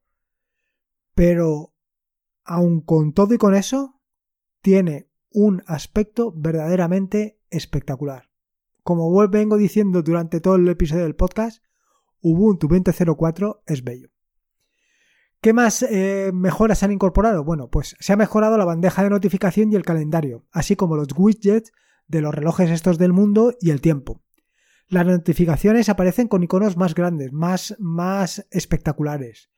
Pero, 1.15 1.75
aun 2.45 2.81
con 2.81 3.13
todo 3.13 3.35
y 3.35 3.39
con 3.39 3.55
eso, 3.55 4.01
tiene 4.61 5.11
un 5.31 5.63
aspecto 5.67 6.33
verdaderamente 6.35 7.41
espectacular 7.51 8.33
como 8.83 9.29
vengo 9.29 9.57
diciendo 9.57 10.03
durante 10.03 10.41
todo 10.41 10.57
el 10.57 10.69
episodio 10.69 11.05
del 11.05 11.15
podcast, 11.15 11.63
Ubuntu 12.21 12.69
20.04 12.69 13.61
es 13.67 13.85
bello. 13.85 14.09
¿Qué 15.41 15.53
más 15.53 15.83
eh, 15.83 16.31
mejoras 16.33 16.83
han 16.83 16.93
incorporado? 16.93 17.43
Bueno, 17.43 17.69
pues 17.69 17.97
se 17.99 18.13
ha 18.13 18.17
mejorado 18.17 18.57
la 18.57 18.65
bandeja 18.65 19.03
de 19.03 19.11
notificación 19.11 19.73
y 19.73 19.77
el 19.77 19.85
calendario, 19.85 20.47
así 20.53 20.77
como 20.77 20.97
los 20.97 21.09
widgets 21.17 21.73
de 22.07 22.21
los 22.21 22.35
relojes 22.35 22.71
estos 22.71 22.99
del 22.99 23.13
mundo 23.13 23.55
y 23.61 23.71
el 23.71 23.81
tiempo. 23.81 24.23
Las 24.93 25.07
notificaciones 25.07 25.89
aparecen 25.89 26.29
con 26.29 26.43
iconos 26.43 26.77
más 26.77 26.95
grandes, 26.95 27.33
más, 27.33 27.75
más 27.79 28.47
espectaculares. 28.51 29.49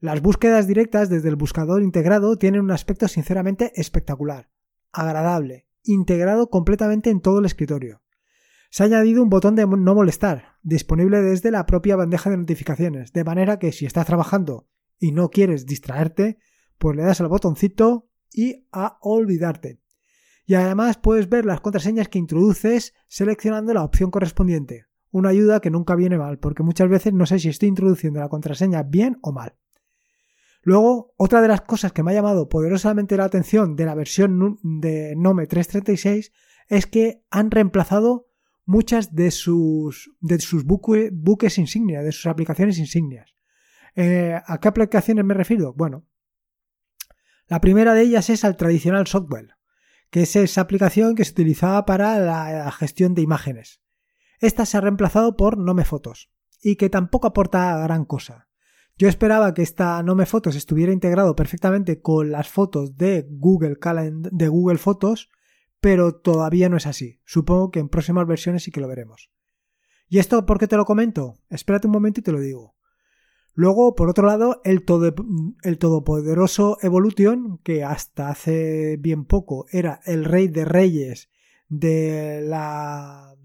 Las 0.00 0.20
búsquedas 0.20 0.66
directas 0.66 1.08
desde 1.08 1.28
el 1.28 1.36
buscador 1.36 1.84
integrado 1.84 2.36
tienen 2.38 2.60
un 2.60 2.72
aspecto 2.72 3.06
sinceramente 3.06 3.70
espectacular, 3.76 4.50
agradable, 4.90 5.68
integrado 5.84 6.50
completamente 6.50 7.08
en 7.08 7.20
todo 7.20 7.38
el 7.38 7.44
escritorio. 7.44 8.02
Se 8.70 8.82
ha 8.82 8.86
añadido 8.86 9.22
un 9.22 9.30
botón 9.30 9.54
de 9.54 9.64
no 9.64 9.94
molestar, 9.94 10.56
disponible 10.64 11.22
desde 11.22 11.52
la 11.52 11.66
propia 11.66 11.94
bandeja 11.94 12.28
de 12.28 12.38
notificaciones, 12.38 13.12
de 13.12 13.22
manera 13.22 13.60
que 13.60 13.70
si 13.70 13.86
estás 13.86 14.06
trabajando 14.06 14.66
y 14.98 15.12
no 15.12 15.30
quieres 15.30 15.66
distraerte, 15.66 16.38
pues 16.78 16.96
le 16.96 17.04
das 17.04 17.20
al 17.20 17.28
botoncito 17.28 18.10
y 18.32 18.66
a 18.72 18.98
olvidarte. 19.02 19.80
Y 20.50 20.54
además 20.56 20.98
puedes 20.98 21.28
ver 21.28 21.46
las 21.46 21.60
contraseñas 21.60 22.08
que 22.08 22.18
introduces 22.18 22.92
seleccionando 23.06 23.72
la 23.72 23.84
opción 23.84 24.10
correspondiente. 24.10 24.86
Una 25.12 25.28
ayuda 25.28 25.60
que 25.60 25.70
nunca 25.70 25.94
viene 25.94 26.18
mal, 26.18 26.40
porque 26.40 26.64
muchas 26.64 26.88
veces 26.88 27.12
no 27.12 27.24
sé 27.24 27.38
si 27.38 27.48
estoy 27.48 27.68
introduciendo 27.68 28.18
la 28.18 28.28
contraseña 28.28 28.82
bien 28.82 29.16
o 29.22 29.30
mal. 29.30 29.54
Luego, 30.62 31.14
otra 31.16 31.40
de 31.40 31.46
las 31.46 31.60
cosas 31.60 31.92
que 31.92 32.02
me 32.02 32.10
ha 32.10 32.14
llamado 32.14 32.48
poderosamente 32.48 33.16
la 33.16 33.26
atención 33.26 33.76
de 33.76 33.86
la 33.86 33.94
versión 33.94 34.58
de 34.64 35.14
Nome 35.16 35.46
336 35.46 36.32
es 36.66 36.86
que 36.88 37.22
han 37.30 37.52
reemplazado 37.52 38.26
muchas 38.64 39.14
de 39.14 39.30
sus, 39.30 40.10
de 40.18 40.40
sus 40.40 40.64
buques 40.64 41.58
insignia, 41.58 42.02
de 42.02 42.10
sus 42.10 42.26
aplicaciones 42.26 42.76
insignias. 42.78 43.36
Eh, 43.94 44.36
¿A 44.44 44.58
qué 44.58 44.66
aplicaciones 44.66 45.24
me 45.24 45.34
refiero? 45.34 45.74
Bueno, 45.74 46.08
la 47.46 47.60
primera 47.60 47.94
de 47.94 48.02
ellas 48.02 48.30
es 48.30 48.44
al 48.44 48.56
tradicional 48.56 49.06
software, 49.06 49.59
que 50.10 50.22
es 50.22 50.36
esa 50.36 50.60
aplicación 50.60 51.14
que 51.14 51.24
se 51.24 51.32
utilizaba 51.32 51.86
para 51.86 52.18
la 52.18 52.70
gestión 52.72 53.14
de 53.14 53.22
imágenes. 53.22 53.80
Esta 54.40 54.66
se 54.66 54.76
ha 54.76 54.80
reemplazado 54.80 55.36
por 55.36 55.58
Nome 55.58 55.84
Fotos 55.84 56.30
y 56.62 56.76
que 56.76 56.90
tampoco 56.90 57.28
aporta 57.28 57.78
gran 57.78 58.04
cosa. 58.04 58.48
Yo 58.96 59.08
esperaba 59.08 59.54
que 59.54 59.62
esta 59.62 60.02
Nome 60.02 60.26
Fotos 60.26 60.56
estuviera 60.56 60.92
integrado 60.92 61.34
perfectamente 61.36 62.00
con 62.00 62.30
las 62.30 62.48
fotos 62.48 62.96
de 62.96 63.26
Google, 63.30 63.78
de 64.32 64.48
Google 64.48 64.78
Fotos 64.78 65.30
pero 65.80 66.14
todavía 66.14 66.68
no 66.68 66.76
es 66.76 66.86
así. 66.86 67.20
Supongo 67.24 67.70
que 67.70 67.80
en 67.80 67.88
próximas 67.88 68.26
versiones 68.26 68.62
sí 68.62 68.70
que 68.70 68.80
lo 68.80 68.88
veremos. 68.88 69.30
¿Y 70.08 70.18
esto 70.18 70.44
por 70.44 70.58
qué 70.58 70.66
te 70.66 70.76
lo 70.76 70.84
comento? 70.84 71.38
Espérate 71.48 71.86
un 71.86 71.92
momento 71.92 72.20
y 72.20 72.22
te 72.22 72.32
lo 72.32 72.40
digo. 72.40 72.76
Luego, 73.60 73.94
por 73.94 74.08
otro 74.08 74.26
lado, 74.26 74.62
el, 74.64 74.86
el 75.64 75.78
todopoderoso 75.78 76.78
Evolution, 76.80 77.58
que 77.58 77.84
hasta 77.84 78.30
hace 78.30 78.96
bien 78.96 79.26
poco 79.26 79.66
era 79.70 80.00
el 80.06 80.24
rey 80.24 80.48
de 80.48 80.64
reyes 80.64 81.28
de 81.68 82.40
la 82.42 83.36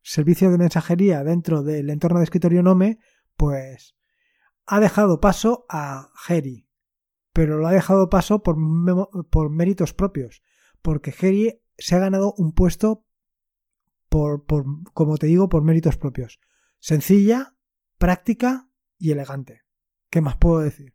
servicio 0.00 0.50
de 0.50 0.56
mensajería 0.56 1.22
dentro 1.22 1.62
del 1.62 1.90
entorno 1.90 2.20
de 2.20 2.24
escritorio 2.24 2.62
Nome, 2.62 2.98
pues 3.36 3.94
ha 4.64 4.80
dejado 4.80 5.20
paso 5.20 5.66
a 5.68 6.12
Geri. 6.14 6.66
Pero 7.34 7.58
lo 7.58 7.66
ha 7.66 7.72
dejado 7.72 8.08
paso 8.08 8.42
por, 8.42 8.56
por 9.28 9.50
méritos 9.50 9.92
propios, 9.92 10.42
porque 10.80 11.12
Geri 11.12 11.60
se 11.76 11.94
ha 11.94 11.98
ganado 11.98 12.32
un 12.38 12.54
puesto 12.54 13.04
por, 14.08 14.46
por, 14.46 14.64
como 14.94 15.18
te 15.18 15.26
digo, 15.26 15.50
por 15.50 15.62
méritos 15.62 15.98
propios. 15.98 16.40
Sencilla, 16.78 17.54
práctica 17.98 18.67
y 18.98 19.12
elegante. 19.12 19.62
¿Qué 20.10 20.20
más 20.20 20.36
puedo 20.36 20.60
decir? 20.60 20.94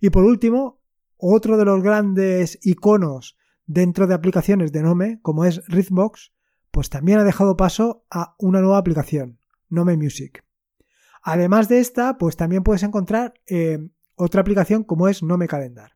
Y 0.00 0.10
por 0.10 0.24
último, 0.24 0.80
otro 1.16 1.56
de 1.56 1.64
los 1.64 1.82
grandes 1.82 2.58
iconos 2.62 3.36
dentro 3.66 4.06
de 4.06 4.14
aplicaciones 4.14 4.72
de 4.72 4.82
Nome, 4.82 5.20
como 5.22 5.44
es 5.44 5.66
Rhythmbox, 5.68 6.32
pues 6.70 6.90
también 6.90 7.18
ha 7.18 7.24
dejado 7.24 7.56
paso 7.56 8.04
a 8.10 8.34
una 8.38 8.60
nueva 8.60 8.78
aplicación, 8.78 9.38
Nome 9.68 9.96
Music. 9.96 10.44
Además 11.22 11.68
de 11.68 11.80
esta, 11.80 12.18
pues 12.18 12.36
también 12.36 12.64
puedes 12.64 12.82
encontrar 12.82 13.34
eh, 13.46 13.78
otra 14.16 14.40
aplicación 14.40 14.82
como 14.82 15.08
es 15.08 15.22
Nome 15.22 15.46
Calendar. 15.46 15.92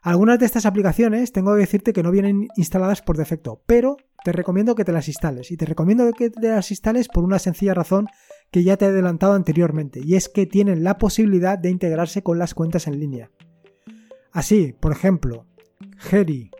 Algunas 0.00 0.38
de 0.38 0.46
estas 0.46 0.64
aplicaciones 0.64 1.32
tengo 1.32 1.52
que 1.54 1.60
decirte 1.60 1.92
que 1.92 2.02
no 2.02 2.10
vienen 2.10 2.48
instaladas 2.56 3.02
por 3.02 3.16
defecto, 3.16 3.62
pero 3.66 3.96
te 4.24 4.32
recomiendo 4.32 4.74
que 4.74 4.84
te 4.84 4.92
las 4.92 5.08
instales. 5.08 5.50
Y 5.50 5.56
te 5.56 5.66
recomiendo 5.66 6.10
que 6.12 6.30
te 6.30 6.48
las 6.48 6.70
instales 6.70 7.08
por 7.08 7.24
una 7.24 7.38
sencilla 7.38 7.74
razón 7.74 8.06
que 8.50 8.64
ya 8.64 8.76
te 8.76 8.86
he 8.86 8.88
adelantado 8.88 9.34
anteriormente, 9.34 10.00
y 10.02 10.14
es 10.14 10.28
que 10.28 10.46
tienen 10.46 10.84
la 10.84 10.98
posibilidad 10.98 11.58
de 11.58 11.70
integrarse 11.70 12.22
con 12.22 12.38
las 12.38 12.54
cuentas 12.54 12.86
en 12.86 12.98
línea. 12.98 13.30
Así, 14.32 14.74
por 14.78 14.92
ejemplo, 14.92 15.46
Geri, 15.96 16.50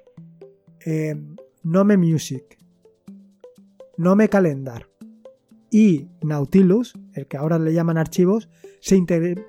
eh, 0.84 1.16
Nome 1.62 1.96
Music, 1.96 2.58
Nome 3.96 4.28
Calendar 4.28 4.88
y 5.70 6.08
Nautilus, 6.22 6.94
el 7.14 7.26
que 7.26 7.36
ahora 7.36 7.58
le 7.58 7.72
llaman 7.72 7.98
archivos, 7.98 8.48
se, 8.80 9.02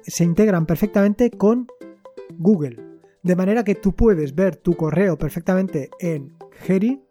se 0.04 0.24
integran 0.24 0.66
perfectamente 0.66 1.32
con 1.32 1.68
Google 2.38 2.90
de 3.24 3.36
manera 3.36 3.64
que 3.64 3.76
tú 3.76 3.96
puedes 3.96 4.34
ver 4.36 4.56
tu 4.56 4.76
correo 4.76 5.18
perfectamente 5.18 5.90
en 6.00 6.34
Geri, 6.52 7.04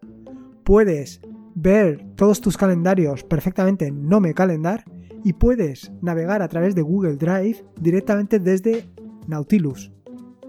puedes 0.64 1.20
ver 1.54 2.04
todos 2.14 2.40
tus 2.40 2.56
calendarios 2.56 3.24
perfectamente 3.24 3.86
en 3.86 4.08
Nome 4.08 4.34
Calendar 4.34 4.84
y 5.24 5.32
puedes 5.34 5.92
navegar 6.02 6.42
a 6.42 6.48
través 6.48 6.74
de 6.74 6.82
Google 6.82 7.16
Drive 7.16 7.64
directamente 7.80 8.38
desde 8.38 8.88
Nautilus. 9.26 9.92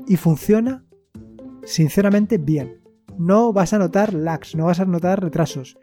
Y 0.08 0.18
funciona 0.18 0.86
sinceramente 1.64 2.38
bien. 2.38 2.82
No 3.18 3.54
vas 3.54 3.74
a 3.74 3.80
notar 3.80 4.14
lags, 4.14 4.56
no 4.56 4.66
vas 4.66 4.80
a 4.80 4.86
notar 4.86 5.22
retrasos. 5.22 5.78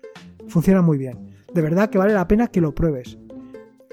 Funciona 0.49 0.83
muy 0.83 0.99
bien. 0.99 1.37
De 1.53 1.63
verdad 1.63 1.91
que 1.91 1.99
vale 1.99 2.15
la 2.15 2.29
pena 2.29 2.49
que 2.49 2.61
lo 2.61 2.75
pruebes. 2.75 3.19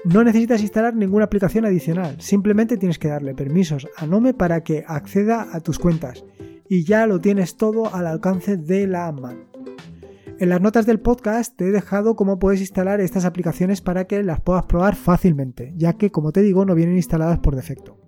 No 0.04 0.22
necesitas 0.22 0.60
instalar 0.60 0.94
ninguna 0.94 1.24
aplicación 1.24 1.64
adicional, 1.64 2.20
simplemente 2.20 2.76
tienes 2.76 2.98
que 2.98 3.08
darle 3.08 3.34
permisos 3.34 3.88
a 3.96 4.06
Nome 4.06 4.34
para 4.34 4.62
que 4.62 4.84
acceda 4.86 5.48
a 5.50 5.60
tus 5.60 5.78
cuentas 5.78 6.24
y 6.68 6.84
ya 6.84 7.06
lo 7.06 7.22
tienes 7.22 7.56
todo 7.56 7.94
al 7.94 8.06
alcance 8.06 8.58
de 8.58 8.86
la 8.86 9.10
mano. 9.12 9.53
En 10.40 10.48
las 10.48 10.60
notas 10.60 10.84
del 10.84 10.98
podcast 10.98 11.56
te 11.56 11.68
he 11.68 11.70
dejado 11.70 12.16
cómo 12.16 12.40
puedes 12.40 12.60
instalar 12.60 13.00
estas 13.00 13.24
aplicaciones 13.24 13.80
para 13.80 14.06
que 14.06 14.22
las 14.24 14.40
puedas 14.40 14.66
probar 14.66 14.96
fácilmente, 14.96 15.72
ya 15.76 15.92
que 15.92 16.10
como 16.10 16.32
te 16.32 16.42
digo 16.42 16.64
no 16.64 16.74
vienen 16.74 16.96
instaladas 16.96 17.38
por 17.38 17.54
defecto. 17.54 18.00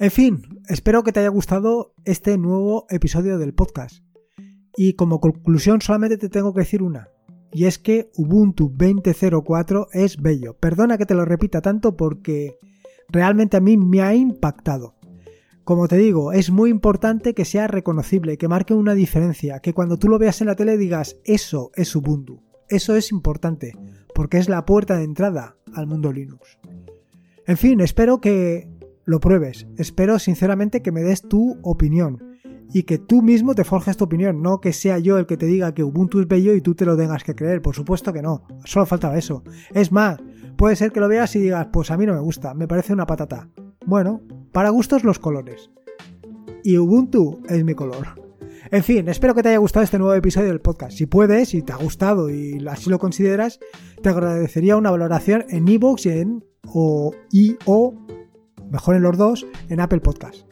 En 0.00 0.10
fin, 0.10 0.42
espero 0.68 1.04
que 1.04 1.12
te 1.12 1.20
haya 1.20 1.28
gustado 1.28 1.94
este 2.04 2.38
nuevo 2.38 2.86
episodio 2.90 3.38
del 3.38 3.54
podcast. 3.54 4.04
Y 4.76 4.94
como 4.94 5.20
conclusión 5.20 5.80
solamente 5.80 6.18
te 6.18 6.28
tengo 6.28 6.52
que 6.52 6.62
decir 6.62 6.82
una, 6.82 7.08
y 7.52 7.66
es 7.66 7.78
que 7.78 8.10
Ubuntu 8.16 8.72
20.04 8.74 9.88
es 9.92 10.20
bello. 10.20 10.56
Perdona 10.58 10.98
que 10.98 11.06
te 11.06 11.14
lo 11.14 11.24
repita 11.24 11.60
tanto 11.60 11.96
porque 11.96 12.58
realmente 13.10 13.58
a 13.58 13.60
mí 13.60 13.76
me 13.76 14.02
ha 14.02 14.14
impactado. 14.14 14.96
Como 15.64 15.86
te 15.86 15.96
digo, 15.96 16.32
es 16.32 16.50
muy 16.50 16.70
importante 16.70 17.34
que 17.34 17.44
sea 17.44 17.68
reconocible, 17.68 18.36
que 18.36 18.48
marque 18.48 18.74
una 18.74 18.94
diferencia, 18.94 19.60
que 19.60 19.72
cuando 19.72 19.96
tú 19.96 20.08
lo 20.08 20.18
veas 20.18 20.40
en 20.40 20.48
la 20.48 20.56
tele 20.56 20.76
digas, 20.76 21.16
eso 21.24 21.70
es 21.76 21.94
Ubuntu. 21.94 22.42
Eso 22.68 22.96
es 22.96 23.12
importante, 23.12 23.72
porque 24.14 24.38
es 24.38 24.48
la 24.48 24.64
puerta 24.64 24.96
de 24.96 25.04
entrada 25.04 25.56
al 25.74 25.86
mundo 25.86 26.12
Linux. 26.12 26.58
En 27.46 27.56
fin, 27.56 27.80
espero 27.80 28.20
que 28.20 28.68
lo 29.04 29.20
pruebes. 29.20 29.66
Espero 29.76 30.18
sinceramente 30.18 30.82
que 30.82 30.90
me 30.90 31.02
des 31.02 31.22
tu 31.22 31.58
opinión 31.62 32.32
y 32.72 32.84
que 32.84 32.98
tú 32.98 33.22
mismo 33.22 33.54
te 33.54 33.64
forjes 33.64 33.96
tu 33.96 34.04
opinión, 34.04 34.42
no 34.42 34.60
que 34.60 34.72
sea 34.72 34.98
yo 34.98 35.18
el 35.18 35.26
que 35.26 35.36
te 35.36 35.46
diga 35.46 35.74
que 35.74 35.84
Ubuntu 35.84 36.20
es 36.20 36.26
bello 36.26 36.54
y 36.54 36.60
tú 36.60 36.74
te 36.74 36.86
lo 36.86 36.96
tengas 36.96 37.22
que 37.22 37.34
creer. 37.34 37.62
Por 37.62 37.76
supuesto 37.76 38.12
que 38.12 38.22
no, 38.22 38.44
solo 38.64 38.86
faltaba 38.86 39.18
eso. 39.18 39.44
Es 39.72 39.92
más, 39.92 40.18
puede 40.56 40.74
ser 40.74 40.90
que 40.90 41.00
lo 41.00 41.08
veas 41.08 41.36
y 41.36 41.40
digas, 41.40 41.68
pues 41.72 41.90
a 41.90 41.96
mí 41.96 42.06
no 42.06 42.14
me 42.14 42.20
gusta, 42.20 42.54
me 42.54 42.66
parece 42.66 42.92
una 42.92 43.06
patata. 43.06 43.48
Bueno, 43.86 44.20
para 44.52 44.70
gustos 44.70 45.04
los 45.04 45.18
colores. 45.18 45.70
Y 46.64 46.78
Ubuntu 46.78 47.42
es 47.48 47.64
mi 47.64 47.74
color. 47.74 48.20
En 48.70 48.82
fin, 48.82 49.08
espero 49.08 49.34
que 49.34 49.42
te 49.42 49.50
haya 49.50 49.58
gustado 49.58 49.84
este 49.84 49.98
nuevo 49.98 50.14
episodio 50.14 50.48
del 50.48 50.60
podcast. 50.60 50.96
Si 50.96 51.06
puedes, 51.06 51.50
si 51.50 51.62
te 51.62 51.72
ha 51.72 51.76
gustado 51.76 52.30
y 52.30 52.64
así 52.68 52.88
lo 52.88 52.98
consideras, 52.98 53.58
te 54.02 54.08
agradecería 54.08 54.76
una 54.76 54.90
valoración 54.90 55.44
en 55.50 55.68
iVoox 55.68 56.06
y 56.06 56.10
en 56.10 56.44
o, 56.66 57.12
y, 57.30 57.56
o 57.66 57.94
mejor 58.70 58.96
en 58.96 59.02
los 59.02 59.18
dos, 59.18 59.46
en 59.68 59.80
Apple 59.80 60.00
Podcast. 60.00 60.46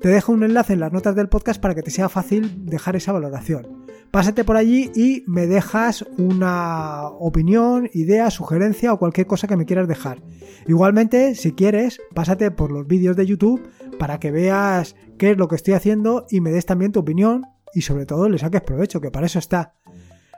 Te 0.00 0.08
dejo 0.08 0.32
un 0.32 0.44
enlace 0.44 0.74
en 0.74 0.80
las 0.80 0.92
notas 0.92 1.16
del 1.16 1.28
podcast 1.28 1.60
para 1.60 1.74
que 1.74 1.82
te 1.82 1.90
sea 1.90 2.08
fácil 2.08 2.66
dejar 2.66 2.94
esa 2.94 3.12
valoración. 3.12 3.83
Pásate 4.14 4.44
por 4.44 4.56
allí 4.56 4.92
y 4.94 5.24
me 5.26 5.48
dejas 5.48 6.02
una 6.18 7.08
opinión, 7.08 7.90
idea, 7.92 8.30
sugerencia 8.30 8.92
o 8.92 8.98
cualquier 9.00 9.26
cosa 9.26 9.48
que 9.48 9.56
me 9.56 9.66
quieras 9.66 9.88
dejar. 9.88 10.22
Igualmente, 10.68 11.34
si 11.34 11.50
quieres, 11.50 12.00
pásate 12.14 12.52
por 12.52 12.70
los 12.70 12.86
vídeos 12.86 13.16
de 13.16 13.26
YouTube 13.26 13.68
para 13.98 14.20
que 14.20 14.30
veas 14.30 14.94
qué 15.18 15.32
es 15.32 15.36
lo 15.36 15.48
que 15.48 15.56
estoy 15.56 15.74
haciendo 15.74 16.26
y 16.30 16.40
me 16.40 16.52
des 16.52 16.64
también 16.64 16.92
tu 16.92 17.00
opinión 17.00 17.42
y 17.74 17.80
sobre 17.80 18.06
todo 18.06 18.28
le 18.28 18.38
saques 18.38 18.60
provecho, 18.60 19.00
que 19.00 19.10
para 19.10 19.26
eso 19.26 19.40
está. 19.40 19.74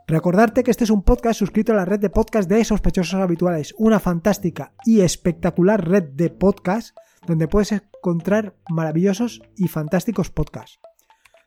Recordarte 0.07 0.65
que 0.65 0.71
este 0.71 0.85
es 0.85 0.91
un 0.91 1.03
podcast 1.03 1.39
suscrito 1.39 1.75
a 1.75 1.77
la 1.77 1.85
red 1.85 2.01
de 2.01 2.09
podcast 2.09 2.49
de 2.49 2.65
sospechosos 2.65 3.21
habituales, 3.21 3.75
una 3.77 4.01
fantástica 4.01 4.73
y 4.87 5.03
espectacular 5.03 5.87
red 5.87 6.05
de 6.15 6.31
podcast 6.31 6.97
donde 7.27 7.47
puedes 7.47 7.73
encontrar 7.73 8.55
maravillosos 8.71 9.43
y 9.55 9.69
fantásticos 9.69 10.31
podcasts. 10.31 10.81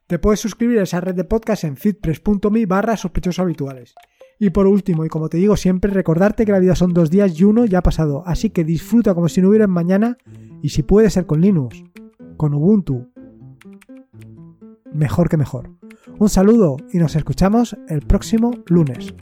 Te 0.09 0.17
puedes 0.17 0.39
suscribir 0.39 0.79
a 0.79 0.83
esa 0.83 1.01
red 1.01 1.13
de 1.13 1.23
podcasts 1.23 1.65
en 1.65 1.77
fitpress.me 1.77 2.65
barra 2.65 2.97
sospechosos 2.97 3.37
habituales. 3.37 3.93
Y 4.39 4.49
por 4.49 4.65
último, 4.65 5.05
y 5.05 5.07
como 5.07 5.29
te 5.29 5.37
digo 5.37 5.55
siempre, 5.55 5.93
recordarte 5.93 6.47
que 6.47 6.51
la 6.51 6.57
vida 6.57 6.73
son 6.73 6.95
dos 6.95 7.11
días 7.11 7.39
y 7.39 7.43
uno 7.43 7.63
ya 7.65 7.77
ha 7.77 7.83
pasado, 7.83 8.23
así 8.25 8.49
que 8.49 8.63
disfruta 8.63 9.13
como 9.13 9.29
si 9.29 9.39
no 9.39 9.49
hubiera 9.49 9.67
mañana 9.67 10.17
y 10.63 10.69
si 10.69 10.81
puede 10.81 11.11
ser 11.11 11.27
con 11.27 11.41
Linux, 11.41 11.83
con 12.37 12.55
Ubuntu, 12.55 13.11
mejor 14.91 15.29
que 15.29 15.37
mejor. 15.37 15.69
Un 16.17 16.29
saludo 16.29 16.77
y 16.91 16.97
nos 16.97 17.15
escuchamos 17.15 17.77
el 17.87 18.01
próximo 18.01 18.55
lunes. 18.65 19.13